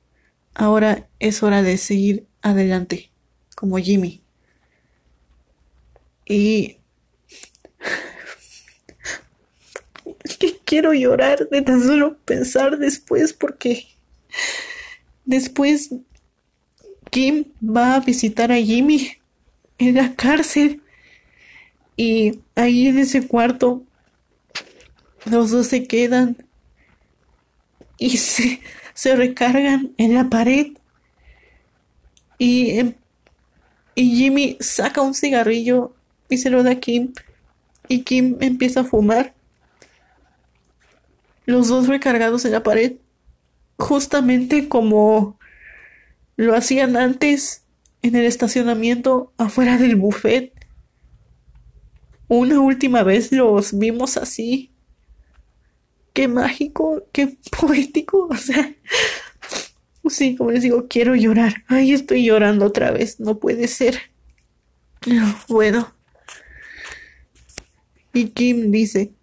Ahora 0.54 1.08
es 1.20 1.44
hora 1.44 1.62
de 1.62 1.78
seguir 1.78 2.26
adelante, 2.41 3.12
como 3.56 3.78
Jimmy. 3.78 4.22
Y... 6.26 6.78
Que 10.39 10.58
quiero 10.58 10.94
llorar 10.94 11.50
de 11.50 11.62
tan 11.62 11.84
solo 11.84 12.17
pensar 12.25 12.77
después 12.79 13.34
porque 13.34 13.88
después 15.25 15.90
Kim 17.12 17.46
va 17.62 17.96
a 17.96 18.00
visitar 18.00 18.52
a 18.52 18.58
Jimmy 18.58 19.17
en 19.77 19.96
la 19.96 20.15
cárcel 20.15 20.82
y 21.96 22.40
ahí 22.56 22.88
en 22.88 23.00
ese 23.00 23.27
cuarto 23.27 23.84
los 25.25 25.52
dos 25.52 25.67
se 25.67 25.88
quedan 25.88 26.38
y 28.02 28.17
se, 28.17 28.60
se 28.95 29.15
recargan 29.15 29.93
en 29.97 30.15
la 30.15 30.27
pared 30.27 30.71
y, 32.39 32.79
em, 32.79 32.95
y 33.93 34.15
Jimmy 34.15 34.58
saca 34.60 35.02
un 35.02 35.13
cigarrillo 35.13 35.93
y 36.27 36.39
se 36.39 36.49
lo 36.49 36.63
da 36.63 36.71
a 36.71 36.79
Kim 36.79 37.13
y 37.87 38.02
Kim 38.02 38.37
empieza 38.41 38.79
a 38.79 38.83
fumar. 38.85 39.35
Los 41.45 41.67
dos 41.67 41.87
recargados 41.87 42.43
en 42.45 42.54
la 42.54 42.63
pared, 42.63 42.93
justamente 43.77 44.67
como 44.67 45.37
lo 46.35 46.56
hacían 46.56 46.97
antes 46.97 47.65
en 48.02 48.15
el 48.15 48.25
estacionamiento 48.25 49.31
afuera 49.37 49.77
del 49.77 49.95
buffet. 49.95 50.54
Una 52.27 52.60
última 52.62 53.04
vez 53.04 53.31
los 53.31 53.77
vimos 53.77 54.17
así. 54.17 54.71
Qué 56.13 56.27
mágico, 56.27 57.03
qué 57.12 57.37
poético, 57.59 58.27
o 58.27 58.37
sea, 58.37 58.73
sí, 60.09 60.35
como 60.35 60.51
les 60.51 60.63
digo, 60.63 60.87
quiero 60.87 61.15
llorar. 61.15 61.63
Ay, 61.67 61.93
estoy 61.93 62.25
llorando 62.25 62.65
otra 62.65 62.91
vez, 62.91 63.19
no 63.19 63.39
puede 63.39 63.67
ser. 63.67 64.12
Bueno. 65.47 65.93
Y 68.13 68.27
Kim 68.29 68.71
dice, 68.71 69.13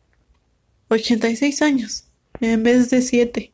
86 0.89 1.63
años, 1.63 2.05
en 2.41 2.63
vez 2.63 2.91
de 2.91 3.03
7. 3.03 3.53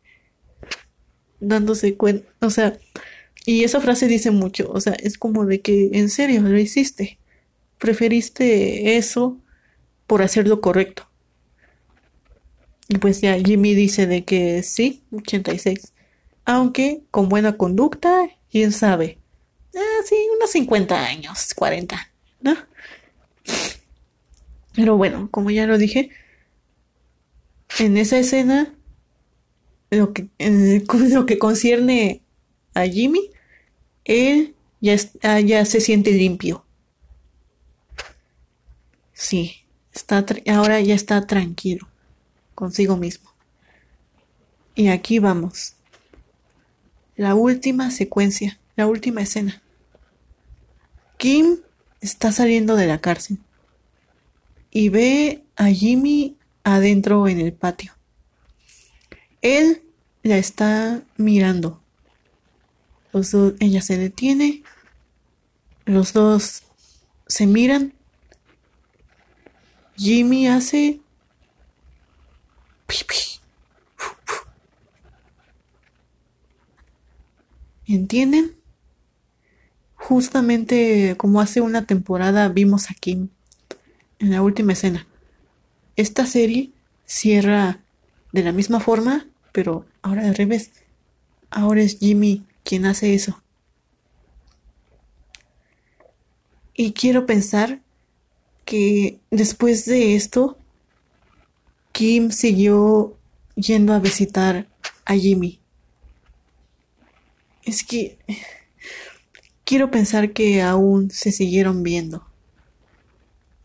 Dándose 1.41 1.97
cuenta, 1.97 2.27
o 2.41 2.51
sea, 2.51 2.79
y 3.45 3.65
esa 3.65 3.81
frase 3.81 4.07
dice 4.07 4.31
mucho, 4.31 4.71
o 4.71 4.81
sea, 4.81 4.95
es 4.95 5.19
como 5.19 5.45
de 5.45 5.61
que 5.61 5.91
en 5.93 6.09
serio 6.09 6.41
lo 6.43 6.59
hiciste. 6.59 7.19
Preferiste 7.79 8.97
eso 8.97 9.39
por 10.07 10.23
hacer 10.23 10.49
lo 10.49 10.61
correcto. 10.61 11.11
Y 12.89 12.99
pues 12.99 13.21
ya 13.21 13.39
Jimmy 13.39 13.75
dice 13.75 14.07
de 14.07 14.25
que 14.25 14.63
sí, 14.63 15.03
86. 15.13 15.93
Aunque 16.45 17.03
con 17.11 17.29
buena 17.29 17.57
conducta, 17.57 18.29
quién 18.51 18.73
sabe. 18.73 19.19
Ah, 19.75 20.03
sí, 20.05 20.17
unos 20.37 20.51
50 20.51 21.07
años, 21.07 21.55
40, 21.55 22.13
¿no? 22.41 22.57
Pero 24.75 24.97
bueno, 24.97 25.29
como 25.31 25.51
ya 25.51 25.67
lo 25.67 25.79
dije, 25.79 26.11
en 27.79 27.97
esa 27.97 28.19
escena, 28.19 28.75
lo 29.91 30.13
que, 30.13 30.29
lo 31.11 31.27
que 31.27 31.39
concierne 31.39 32.23
a 32.75 32.85
Jimmy, 32.85 33.31
él 34.05 34.55
ya, 34.81 34.97
ah, 35.23 35.41
ya 35.41 35.65
se 35.65 35.81
siente 35.81 36.13
limpio. 36.13 36.67
Sí, 39.15 39.65
está 39.93 40.25
ahora 40.47 40.81
ya 40.81 40.95
está 40.95 41.27
tranquilo 41.27 41.89
consigo 42.55 42.97
mismo. 42.97 43.33
Y 44.75 44.89
aquí 44.89 45.19
vamos. 45.19 45.75
La 47.17 47.35
última 47.35 47.91
secuencia, 47.91 48.59
la 48.77 48.87
última 48.87 49.23
escena. 49.23 49.63
Kim 51.17 51.59
está 52.01 52.33
saliendo 52.33 52.77
de 52.77 52.87
la 52.87 53.01
cárcel 53.01 53.39
y 54.71 54.89
ve 54.89 55.45
a 55.57 55.69
Jimmy 55.69 56.37
adentro 56.65 57.29
en 57.29 57.41
el 57.41 57.53
patio. 57.53 57.93
Él 59.41 59.83
la 60.23 60.39
está 60.39 61.03
mirando. 61.17 61.81
Los 63.13 63.31
dos, 63.31 63.55
ella 63.61 63.81
se 63.81 63.97
detiene. 63.97 64.65
Los 65.85 66.13
dos 66.13 66.65
se 67.29 67.47
miran. 67.47 67.95
Jimmy 69.97 70.49
hace 70.49 71.01
¿Entienden? 77.87 78.57
Justamente 79.95 81.17
como 81.17 81.41
hace 81.41 81.61
una 81.61 81.87
temporada 81.87 82.49
vimos 82.49 82.91
aquí 82.91 83.29
en 84.19 84.31
la 84.31 84.43
última 84.43 84.73
escena. 84.73 85.07
Esta 85.97 86.27
serie 86.27 86.71
cierra 87.05 87.81
de 88.33 88.43
la 88.43 88.53
misma 88.53 88.81
forma, 88.81 89.27
pero 89.53 89.87
ahora 90.03 90.27
al 90.27 90.35
revés. 90.35 90.73
Ahora 91.51 91.83
es 91.83 91.99
Jimmy 91.99 92.45
quien 92.65 92.87
hace 92.87 93.15
eso. 93.15 93.41
Y 96.75 96.93
quiero 96.93 97.27
pensar 97.27 97.81
que 98.65 99.21
después 99.31 99.85
de 99.85 100.17
esto, 100.17 100.59
Kim 101.95 102.33
siguió 102.33 103.17
yendo 103.55 103.93
a 103.93 104.01
visitar 104.01 104.67
a 105.05 105.15
Jimmy. 105.15 105.61
Es 107.63 107.85
que 107.85 108.19
quiero 109.65 109.93
pensar 109.93 110.33
que 110.33 110.61
aún 110.61 111.13
se 111.13 111.31
siguieron 111.31 111.85
viendo. 111.85 112.27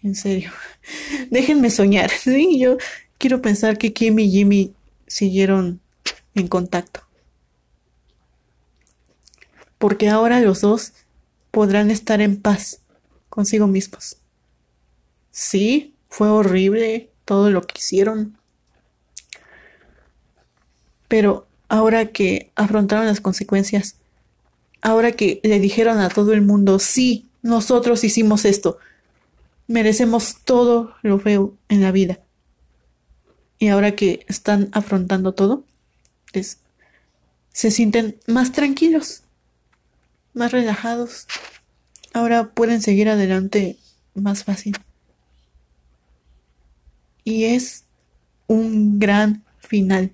En 0.03 0.13
serio. 0.13 0.51
Déjenme 1.31 1.71
soñar. 1.71 2.11
Sí, 2.19 2.59
yo 2.59 2.77
quiero 3.17 3.41
pensar 3.41 3.79
que 3.79 3.93
Kim 3.93 4.19
y 4.19 4.29
Jimmy 4.29 4.75
siguieron 5.07 5.81
en 6.35 6.47
contacto. 6.47 7.01
Porque 9.79 10.07
ahora 10.07 10.39
los 10.39 10.61
dos 10.61 10.93
podrán 11.49 11.89
estar 11.89 12.21
en 12.21 12.39
paz 12.39 12.81
consigo 13.27 13.65
mismos. 13.65 14.17
Sí, 15.31 15.95
fue 16.09 16.29
horrible, 16.29 17.09
todo 17.29 17.51
lo 17.51 17.61
que 17.61 17.77
hicieron. 17.77 18.35
Pero 21.07 21.47
ahora 21.67 22.07
que 22.07 22.51
afrontaron 22.55 23.05
las 23.05 23.21
consecuencias, 23.21 23.97
ahora 24.81 25.11
que 25.11 25.39
le 25.43 25.59
dijeron 25.59 25.99
a 25.99 26.09
todo 26.09 26.33
el 26.33 26.41
mundo, 26.41 26.79
sí, 26.79 27.29
nosotros 27.43 28.03
hicimos 28.03 28.45
esto, 28.45 28.79
merecemos 29.67 30.37
todo 30.43 30.95
lo 31.03 31.19
feo 31.19 31.53
en 31.67 31.83
la 31.83 31.91
vida. 31.91 32.17
Y 33.59 33.67
ahora 33.67 33.95
que 33.95 34.25
están 34.27 34.69
afrontando 34.71 35.35
todo, 35.35 35.65
se 37.53 37.69
sienten 37.69 38.17
más 38.25 38.53
tranquilos, 38.53 39.21
más 40.33 40.51
relajados. 40.51 41.27
Ahora 42.11 42.49
pueden 42.55 42.81
seguir 42.81 43.07
adelante 43.07 43.77
más 44.15 44.43
fácil 44.43 44.75
y 47.23 47.45
es 47.45 47.85
un 48.47 48.99
gran 48.99 49.43
final. 49.59 50.11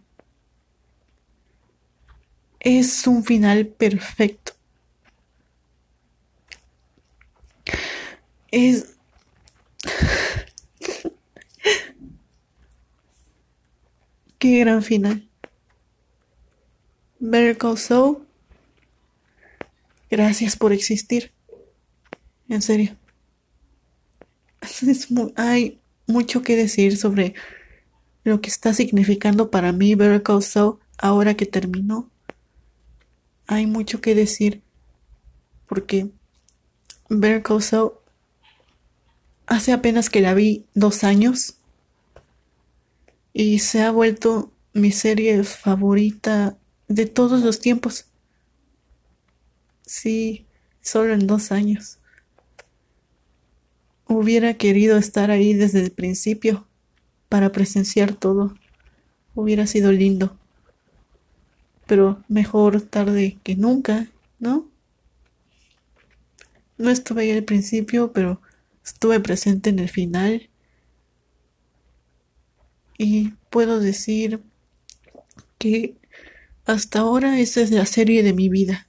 Es 2.60 3.08
un 3.08 3.24
final 3.24 3.68
perfecto. 3.68 4.54
Es... 8.52 8.96
Qué 14.40 14.60
gran 14.60 14.84
final. 14.84 15.30
Better 17.20 17.58
Call 17.58 17.78
Gracias 20.10 20.56
por 20.56 20.74
existir. 20.74 21.32
En 22.50 22.62
serio. 22.62 22.96
Es 24.82 25.12
muy, 25.12 25.32
hay 25.36 25.80
mucho 26.08 26.42
que 26.42 26.56
decir 26.56 26.98
sobre 26.98 27.34
lo 28.24 28.42
que 28.42 28.50
está 28.50 28.74
significando 28.74 29.52
para 29.52 29.72
mí 29.72 29.96
Better 29.96 30.24
Call 30.24 30.44
ahora 30.98 31.36
que 31.36 31.46
terminó. 31.46 32.10
Hay 33.48 33.68
mucho 33.68 34.02
que 34.02 34.16
decir 34.16 34.62
porque 35.68 36.10
Better 37.10 37.44
Call 37.44 37.62
hace 39.48 39.72
apenas 39.72 40.10
que 40.10 40.22
la 40.22 40.34
vi 40.34 40.66
dos 40.74 41.04
años 41.04 41.56
y 43.34 43.60
se 43.60 43.84
ha 43.84 43.92
vuelto 43.92 44.52
mi 44.74 44.92
serie 44.92 45.44
favorita 45.44 46.58
de 46.88 47.06
todos 47.06 47.42
los 47.42 47.60
tiempos. 47.60 48.06
Sí, 49.86 50.46
solo 50.82 51.14
en 51.14 51.28
dos 51.28 51.52
años. 51.52 52.00
Hubiera 54.08 54.54
querido 54.54 54.98
estar 54.98 55.32
ahí 55.32 55.54
desde 55.54 55.82
el 55.82 55.92
principio 55.92 56.68
para 57.28 57.52
presenciar 57.52 58.14
todo. 58.14 58.56
Hubiera 59.34 59.66
sido 59.66 59.92
lindo. 59.92 60.38
Pero 61.88 62.24
mejor 62.28 62.82
tarde 62.82 63.38
que 63.44 63.56
nunca, 63.56 64.08
¿no? 64.40 64.70
No 66.78 66.90
estuve 66.90 67.24
ahí 67.24 67.32
al 67.32 67.44
principio, 67.44 68.12
pero 68.12 68.42
estuve 68.84 69.20
presente 69.20 69.72
en 69.72 69.80
el 69.80 69.90
final. 69.90 70.50
Y 72.98 73.34
puedo 73.50 73.80
decir 73.80 74.42
que 75.58 75.96
hasta 76.66 77.00
ahora 77.00 77.40
esa 77.40 77.62
es 77.62 77.72
la 77.72 77.86
serie 77.86 78.22
de 78.22 78.34
mi 78.34 78.50
vida. 78.50 78.88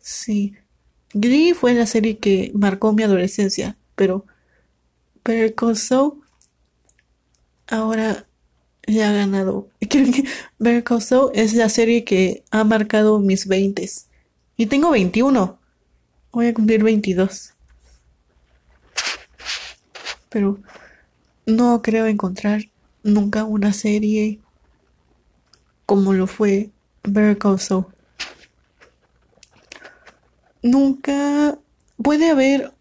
Sí. 0.00 0.54
Glee 1.14 1.54
fue 1.54 1.74
la 1.74 1.86
serie 1.86 2.18
que 2.18 2.52
marcó 2.54 2.92
mi 2.92 3.02
adolescencia 3.02 3.76
pero 5.22 5.54
Call 5.54 5.76
ahora 7.68 8.26
ya 8.86 9.10
ha 9.10 9.12
ganado. 9.12 9.68
Creo 9.88 10.06
que 10.12 10.24
es 11.34 11.54
la 11.54 11.68
serie 11.68 12.04
que 12.04 12.44
ha 12.50 12.64
marcado 12.64 13.18
mis 13.18 13.46
20 13.46 13.88
y 14.56 14.66
tengo 14.66 14.90
21. 14.90 15.58
Voy 16.32 16.46
a 16.46 16.54
cumplir 16.54 16.82
22. 16.82 17.54
Pero 20.28 20.58
no 21.46 21.82
creo 21.82 22.06
encontrar 22.06 22.62
nunca 23.02 23.44
una 23.44 23.72
serie 23.72 24.38
como 25.86 26.12
lo 26.12 26.26
fue 26.26 26.70
Better 27.02 27.36
Nunca 30.62 31.58
puede 31.96 32.30
haber 32.30 32.72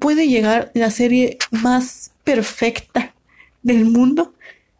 puede 0.00 0.26
llegar 0.26 0.72
la 0.74 0.90
serie 0.90 1.38
más 1.52 2.10
perfecta 2.24 3.14
del 3.62 3.84
mundo 3.84 4.34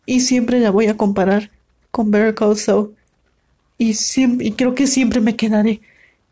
y 0.07 0.21
siempre 0.21 0.59
la 0.59 0.71
voy 0.71 0.87
a 0.87 0.97
comparar 0.97 1.53
con 1.93 2.11
Better 2.11 2.35
Call. 2.35 2.57
Y, 3.79 3.95
creo 4.53 4.75
que 4.75 4.87
siempre 4.87 5.21
me 5.21 5.37
quedaré 5.37 5.81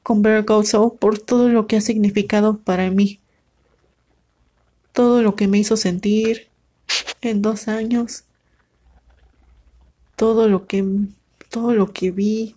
con 0.02 0.22
Better 0.22 0.44
Call 0.44 0.64
por 0.98 1.18
todo 1.18 1.48
lo 1.48 1.66
que 1.66 1.76
ha 1.76 1.80
significado 1.80 2.58
para 2.58 2.90
mí. 2.90 3.20
Todo 4.92 5.22
lo 5.22 5.36
que 5.36 5.46
me 5.46 5.58
hizo 5.58 5.76
sentir 5.76 6.48
en 7.20 7.42
dos 7.42 7.68
años. 7.68 8.24
Todo 10.16 10.48
lo 10.48 10.66
que, 10.66 10.84
todo 11.50 11.74
lo 11.74 11.92
que 11.92 12.10
vi. 12.10 12.56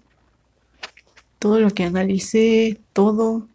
Todo 1.40 1.60
lo 1.60 1.72
que 1.72 1.84
analicé. 1.84 2.80
Todo. 2.94 3.48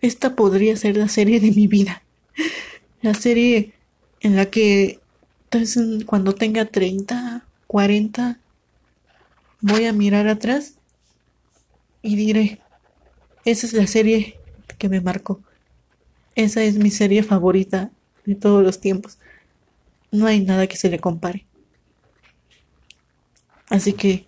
Esta 0.00 0.36
podría 0.36 0.76
ser 0.76 0.96
la 0.96 1.08
serie 1.08 1.40
de 1.40 1.50
mi 1.50 1.66
vida. 1.66 2.02
La 3.02 3.14
serie 3.14 3.74
en 4.20 4.36
la 4.36 4.46
que 4.46 5.00
entonces, 5.50 6.04
cuando 6.04 6.34
tenga 6.34 6.66
30, 6.66 7.46
40, 7.66 8.38
voy 9.62 9.86
a 9.86 9.94
mirar 9.94 10.28
atrás 10.28 10.74
y 12.02 12.16
diré, 12.16 12.60
esa 13.46 13.66
es 13.66 13.72
la 13.72 13.86
serie 13.86 14.38
que 14.76 14.90
me 14.90 15.00
marcó. 15.00 15.40
Esa 16.34 16.62
es 16.62 16.76
mi 16.76 16.90
serie 16.90 17.22
favorita 17.22 17.90
de 18.26 18.34
todos 18.34 18.62
los 18.62 18.78
tiempos. 18.78 19.16
No 20.10 20.26
hay 20.26 20.40
nada 20.40 20.66
que 20.66 20.76
se 20.76 20.90
le 20.90 20.98
compare. 20.98 21.46
Así 23.70 23.94
que, 23.94 24.26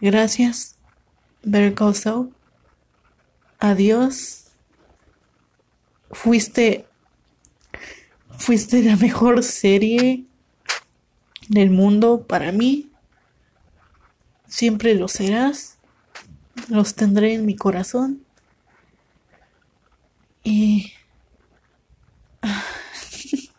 gracias, 0.00 0.74
Better. 1.44 1.72
Adiós. 3.60 4.45
Fuiste 6.10 6.86
Fuiste 8.38 8.82
la 8.82 8.96
mejor 8.96 9.42
serie 9.42 10.24
del 11.48 11.70
mundo 11.70 12.26
para 12.26 12.52
mí. 12.52 12.90
Siempre 14.46 14.94
lo 14.94 15.08
serás. 15.08 15.78
Los 16.68 16.94
tendré 16.94 17.34
en 17.34 17.46
mi 17.46 17.56
corazón. 17.56 18.22
Y... 20.44 20.92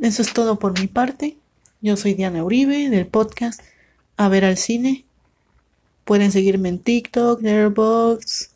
Eso 0.00 0.22
es 0.22 0.32
todo 0.32 0.58
por 0.58 0.80
mi 0.80 0.86
parte. 0.86 1.36
Yo 1.82 1.96
soy 1.96 2.14
Diana 2.14 2.42
Uribe 2.42 2.88
del 2.88 3.06
podcast 3.06 3.60
A 4.16 4.28
ver 4.28 4.46
al 4.46 4.56
cine. 4.56 5.04
Pueden 6.04 6.32
seguirme 6.32 6.70
en 6.70 6.78
TikTok, 6.78 7.42
Letterboxd, 7.42 8.49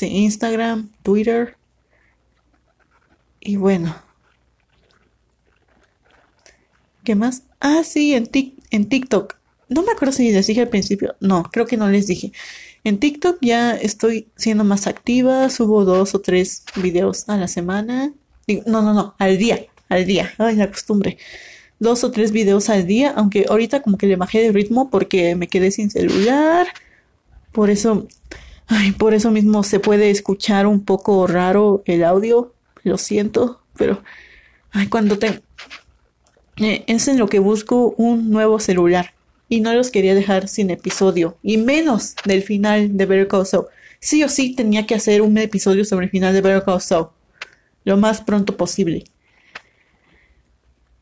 Instagram, 0.00 0.90
Twitter. 1.02 1.56
Y 3.40 3.56
bueno. 3.56 3.94
¿Qué 7.04 7.14
más? 7.14 7.42
Ah, 7.60 7.82
sí, 7.84 8.14
en, 8.14 8.30
en 8.70 8.88
TikTok. 8.88 9.36
No 9.68 9.82
me 9.82 9.92
acuerdo 9.92 10.12
si 10.12 10.30
les 10.30 10.46
dije 10.46 10.60
al 10.60 10.68
principio. 10.68 11.16
No, 11.20 11.42
creo 11.44 11.66
que 11.66 11.76
no 11.76 11.88
les 11.88 12.06
dije. 12.06 12.32
En 12.84 12.98
TikTok 12.98 13.38
ya 13.40 13.74
estoy 13.74 14.28
siendo 14.36 14.64
más 14.64 14.86
activa. 14.86 15.48
Subo 15.50 15.84
dos 15.84 16.14
o 16.14 16.20
tres 16.20 16.64
videos 16.76 17.28
a 17.28 17.36
la 17.36 17.48
semana. 17.48 18.12
No, 18.66 18.82
no, 18.82 18.94
no, 18.94 19.14
al 19.18 19.38
día. 19.38 19.66
Al 19.88 20.06
día. 20.06 20.32
Ay, 20.38 20.56
la 20.56 20.70
costumbre. 20.70 21.18
Dos 21.78 22.04
o 22.04 22.10
tres 22.10 22.32
videos 22.32 22.68
al 22.70 22.86
día. 22.86 23.12
Aunque 23.16 23.46
ahorita 23.48 23.82
como 23.82 23.98
que 23.98 24.06
le 24.06 24.16
bajé 24.16 24.40
de 24.40 24.52
ritmo 24.52 24.90
porque 24.90 25.34
me 25.36 25.48
quedé 25.48 25.70
sin 25.70 25.90
celular. 25.90 26.66
Por 27.52 27.70
eso. 27.70 28.06
Ay, 28.74 28.92
por 28.92 29.12
eso 29.12 29.30
mismo 29.30 29.62
se 29.64 29.80
puede 29.80 30.10
escuchar 30.10 30.66
un 30.66 30.82
poco 30.82 31.26
raro 31.26 31.82
el 31.84 32.02
audio 32.02 32.54
lo 32.84 32.96
siento, 32.96 33.60
pero 33.76 34.02
ay, 34.70 34.86
cuando 34.86 35.18
te... 35.18 35.42
Eh, 36.56 36.82
es 36.86 37.06
en 37.06 37.18
lo 37.18 37.28
que 37.28 37.38
busco 37.38 37.94
un 37.98 38.30
nuevo 38.30 38.58
celular 38.60 39.12
y 39.50 39.60
no 39.60 39.74
los 39.74 39.90
quería 39.90 40.14
dejar 40.14 40.48
sin 40.48 40.70
episodio 40.70 41.36
y 41.42 41.58
menos 41.58 42.14
del 42.24 42.42
final 42.42 42.96
de 42.96 43.04
Better 43.04 43.28
Call. 43.28 43.46
Sí 44.00 44.24
o 44.24 44.30
sí 44.30 44.54
tenía 44.54 44.86
que 44.86 44.94
hacer 44.94 45.20
un 45.20 45.36
episodio 45.36 45.84
sobre 45.84 46.06
el 46.06 46.10
final 46.10 46.32
de 46.32 46.40
Better 46.40 46.64
Call 46.64 47.08
lo 47.84 47.96
más 47.98 48.22
pronto 48.22 48.56
posible. 48.56 49.04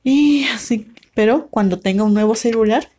Y 0.02 0.42
así, 0.46 0.88
pero 1.14 1.46
cuando 1.46 1.78
tenga 1.78 2.02
un 2.02 2.14
nuevo 2.14 2.34
celular 2.34 2.90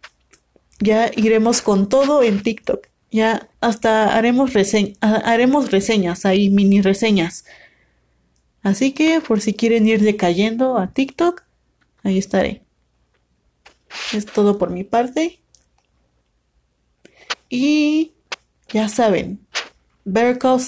ya 0.79 1.11
iremos 1.13 1.61
con 1.61 1.89
todo 1.89 2.23
en 2.23 2.41
TikTok. 2.41 2.90
Ya 3.11 3.49
hasta 3.59 4.15
haremos, 4.15 4.51
haremos 5.01 5.69
reseñas 5.69 6.25
ahí, 6.25 6.49
mini 6.49 6.81
reseñas 6.81 7.45
Así 8.63 8.93
que 8.93 9.21
por 9.21 9.41
si 9.41 9.53
quieren 9.53 9.87
ir 9.87 10.01
decayendo 10.01 10.77
a 10.77 10.93
TikTok, 10.93 11.43
ahí 12.03 12.17
estaré. 12.17 12.63
Es 14.13 14.25
todo 14.25 14.57
por 14.57 14.69
mi 14.69 14.83
parte. 14.83 15.41
Y 17.49 18.13
ya 18.69 18.87
saben, 18.87 19.45
Better 20.05 20.37
Call 20.37 20.61